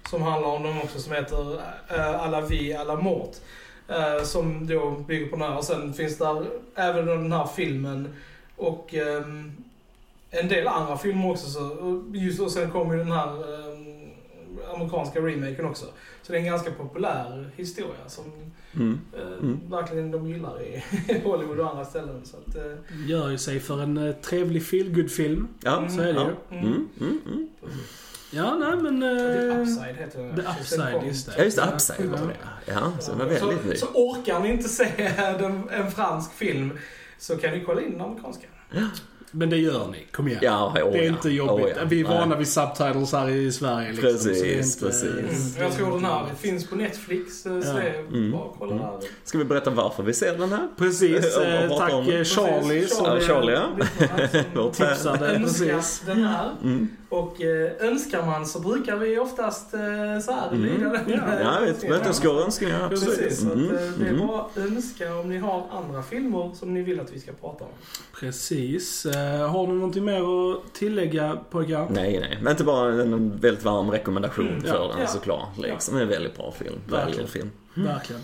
som 0.10 0.22
handlar 0.22 0.50
om 0.50 0.64
dem 0.64 0.82
också 0.82 1.00
som 1.00 1.14
heter 1.14 1.54
uh, 1.54 2.24
Alla 2.26 2.42
vi, 2.42 2.74
alla 2.74 2.96
mort. 2.96 3.36
Eh, 3.88 4.24
som 4.24 4.68
då 4.68 4.92
bygger 5.08 5.26
på 5.28 5.36
den 5.36 5.46
här. 5.50 5.58
Och 5.58 5.64
sen 5.64 5.94
finns 5.94 6.18
där 6.18 6.46
även 6.76 7.06
den 7.06 7.32
här 7.32 7.48
filmen 7.56 8.08
och 8.56 8.94
ehm, 8.94 9.52
en 10.32 10.48
del 10.48 10.68
andra 10.68 10.98
filmer 10.98 11.32
också. 11.32 11.50
Så, 11.50 12.04
just, 12.14 12.40
och 12.40 12.52
sen 12.52 12.72
kommer 12.72 12.94
ju 12.94 13.00
den 13.00 13.12
här 13.12 13.30
ehm, 13.30 13.96
amerikanska 14.76 15.20
remaken 15.20 15.66
också. 15.66 15.86
Så 16.22 16.32
det 16.32 16.38
är 16.38 16.42
en 16.42 16.48
ganska 16.48 16.72
populär 16.72 17.50
historia 17.56 18.08
som 18.08 18.24
Mm. 18.76 19.00
eh, 19.14 19.22
Mm. 19.40 19.60
verkligen 19.70 20.12
de 20.12 20.28
gillar 20.28 20.62
i 20.62 20.84
Hollywood 21.24 21.60
och 21.60 21.70
andra 21.70 21.86
ställen. 21.86 22.22
Så 22.26 22.38
att, 22.38 22.56
eh, 22.56 22.72
Gör 23.08 23.30
ju 23.30 23.38
sig 23.38 23.60
för 23.60 23.82
en 23.84 23.98
eh, 23.98 24.16
trevlig 24.16 24.66
feelgood-film. 24.66 25.48
Ja, 25.64 25.90
Så 25.90 26.02
är 26.02 26.14
det 26.14 26.20
ja. 26.20 26.30
ju. 26.52 26.58
Mm. 26.58 26.88
Ja, 28.36 28.56
nej 28.56 28.76
men... 28.76 29.02
The 29.02 29.52
eh, 29.52 29.62
Upside 29.62 29.96
heter 29.96 30.20
den. 30.20 30.36
The 30.36 30.44
Så 30.44 30.50
Upside, 30.60 30.92
den 31.00 31.08
just 31.08 31.26
det. 31.26 31.34
Ja, 31.38 31.44
just 31.44 31.58
det. 31.58 31.74
Upside 31.74 32.10
var 32.10 32.18
Ja. 32.18 32.26
det. 32.26 32.72
Ja, 32.74 32.92
så 33.00 33.12
det 33.12 33.18
var 33.18 33.26
väldigt 33.26 33.62
så, 33.62 33.68
ny. 33.70 33.76
så 33.76 33.86
orkar 33.94 34.40
ni 34.40 34.50
inte 34.52 34.70
se 34.70 34.86
den, 35.40 35.70
en 35.70 35.92
fransk 35.92 36.34
film 36.34 36.78
så 37.18 37.38
kan 37.38 37.52
ni 37.54 37.64
kolla 37.66 37.82
in 37.82 37.92
den 37.92 38.02
amerikanska. 38.02 38.48
Men 39.32 39.50
det 39.50 39.58
gör 39.58 39.88
ni, 39.92 40.06
kom 40.12 40.28
igen. 40.28 40.40
Ja, 40.44 40.68
oh, 40.68 40.74
det 40.74 40.80
är 41.00 41.04
ja. 41.04 41.10
inte 41.10 41.30
jobbigt. 41.30 41.66
Oh, 41.66 41.72
ja. 41.78 41.84
Vi 41.90 42.00
är 42.02 42.04
Nej. 42.08 42.18
vana 42.18 42.36
vid 42.36 42.48
subtitles 42.48 43.12
här 43.14 43.30
i 43.30 43.52
Sverige. 43.52 43.88
Liksom, 43.92 44.04
Precis, 44.10 44.38
så 44.40 44.44
det 44.46 44.54
är 44.54 44.58
inte, 44.58 44.80
precis. 44.86 45.56
Mm. 45.58 45.68
Jag 45.68 45.74
tror 45.78 45.92
den 45.92 46.06
här 46.06 46.26
finns 46.40 46.68
på 46.68 46.76
Netflix, 46.76 47.46
eh, 47.46 47.62
så 47.62 47.68
Ja. 47.68 47.74
det 47.74 47.82
är 47.90 48.00
Mm. 48.00 48.32
bara 48.32 48.50
kolla 48.60 48.72
Mm. 48.76 48.86
där. 48.86 49.00
Ska 49.24 49.38
vi 49.38 49.44
berätta 49.46 49.70
varför 49.70 50.04
vi 50.04 50.14
ser 50.14 50.38
den 50.38 50.50
här? 50.52 50.68
Precis, 50.78 51.38
eh, 51.38 51.68
prata 51.68 51.96
om- 51.96 52.06
tack 52.06 52.14
eh, 52.16 52.24
Charlie 52.24 52.80
Precis, 52.82 52.98
som 52.98 53.06
Ja, 53.06 53.20
Charlie, 53.20 53.54
ja. 53.54 53.70
som 54.32 54.42
Vår 54.64 54.70
tipsade. 54.72 55.40
Precis. 55.40 56.04
den 56.06 56.24
här. 56.24 56.52
Mm. 56.64 56.88
Och 57.10 57.42
eh, 57.42 57.72
önskar 57.80 58.26
man 58.26 58.46
så 58.46 58.60
brukar 58.60 58.96
vi 58.98 59.20
oftast 59.20 59.74
eh, 59.74 59.80
så 60.26 60.32
här 60.32 60.48
Mm. 60.52 60.62
lyda 60.64 60.90
den. 60.90 61.04
Ja, 61.08 61.40
Ja, 61.42 61.58
vi 61.66 61.74
tillmötesgår 61.74 62.42
önskningar, 62.42 62.90
Precis, 62.90 63.40
så 63.42 63.48
att, 63.48 63.54
Mm. 63.54 63.70
eh, 63.76 63.82
det 64.00 64.06
är 64.06 64.10
Mm. 64.10 64.28
bara 64.28 64.42
att 64.42 64.58
önska 64.58 65.16
om 65.16 65.30
ni 65.30 65.38
har 65.38 65.68
andra 65.72 66.04
filmer 66.04 66.52
som 66.56 66.74
ni 66.74 66.82
vill 66.82 67.00
att 67.00 67.12
vi 67.14 67.20
ska 67.20 67.32
prata 67.32 67.64
om. 67.64 67.70
Precis. 68.20 69.06
Eh, 69.16 69.50
har 69.52 69.68
ni 69.68 69.74
någonting 69.74 70.06
mer 70.06 70.22
att 70.22 70.74
tillägga 70.74 71.38
pojkar? 71.50 71.88
Nej, 71.90 72.20
nej. 72.20 72.38
Men 72.42 72.52
inte 72.52 72.64
bara 72.64 73.02
en 73.02 73.38
väldigt 73.38 73.64
varm 73.66 73.92
rekommendation 73.92 74.48
Mm, 74.48 74.62
för 74.62 74.68
ja, 74.68 74.88
den 74.88 75.02
ja. 75.02 75.08
såklart. 75.08 75.58
Liksom. 75.58 75.98
En 75.98 76.08
väldigt 76.08 76.38
bra 76.38 76.52
film. 76.52 76.76
Verkligen. 76.90 77.28
Film. 77.28 77.50
Verkligen. 77.74 78.22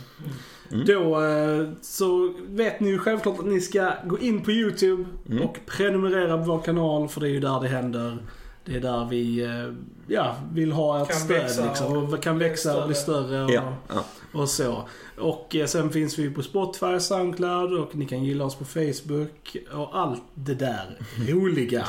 Mm. 0.71 0.85
Då 0.85 1.21
eh, 1.25 1.69
så 1.81 2.33
vet 2.47 2.79
ni 2.79 2.89
ju 2.89 2.97
självklart 2.99 3.39
att 3.39 3.45
ni 3.45 3.61
ska 3.61 3.91
gå 4.05 4.19
in 4.19 4.41
på 4.43 4.51
YouTube 4.51 5.03
Mm. 5.29 5.43
och 5.43 5.59
prenumerera 5.65 6.37
på 6.37 6.43
vår 6.43 6.59
kanal 6.61 7.07
för 7.07 7.21
det 7.21 7.27
är 7.27 7.31
ju 7.31 7.39
där 7.39 7.59
det 7.61 7.67
händer. 7.67 8.17
Det 8.65 8.75
är 8.75 8.79
där 8.79 9.05
vi 9.09 9.43
eh, 9.43 9.73
ja, 10.07 10.35
vill 10.53 10.71
ha 10.71 11.01
ert 11.01 11.07
Kan 11.09 11.19
stöd 11.19 11.41
växa 11.41 11.65
liksom. 11.65 12.13
och 12.13 12.23
kan 12.23 12.39
växa 12.39 12.81
och 12.81 12.87
bli 12.87 12.95
större. 12.95 13.43
Och, 13.43 13.51
Ja, 13.51 13.73
ja. 13.87 14.03
och 14.33 14.49
så. 14.49 14.83
Och 15.17 15.55
eh, 15.55 15.65
sen 15.65 15.89
finns 15.89 16.19
vi 16.19 16.29
på 16.29 16.41
Spotify, 16.43 16.99
Soundcloud 16.99 17.73
och 17.79 17.95
ni 17.95 18.05
kan 18.05 18.23
gilla 18.23 18.45
oss 18.45 18.55
på 18.55 18.65
Facebook 18.65 19.57
och 19.73 19.99
allt 19.99 20.23
det 20.33 20.55
där 20.55 20.97
roliga. 21.29 21.87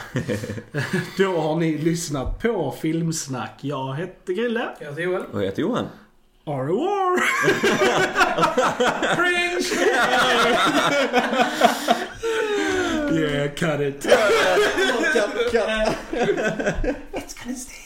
Då 1.19 1.41
har 1.41 1.57
ni 1.57 1.79
lyssnat 1.79 2.43
på 2.43 2.75
Filmsnack. 2.81 3.59
Jag 3.61 3.93
hette 3.93 4.35
Grille. 4.35 4.69
Jag 4.81 4.89
heter 4.89 5.03
Joel. 5.03 5.23
Och 5.33 5.41
jag 5.41 5.47
heter 5.47 5.63
Johan. 5.63 5.85
Revoir! 6.45 7.23
Cringe! 9.17 9.69
Yeah, 13.43 13.49
cut 13.49 13.81
it. 13.81 14.07
It's 17.13 17.35
gonna 17.35 17.57
stay. 17.57 17.79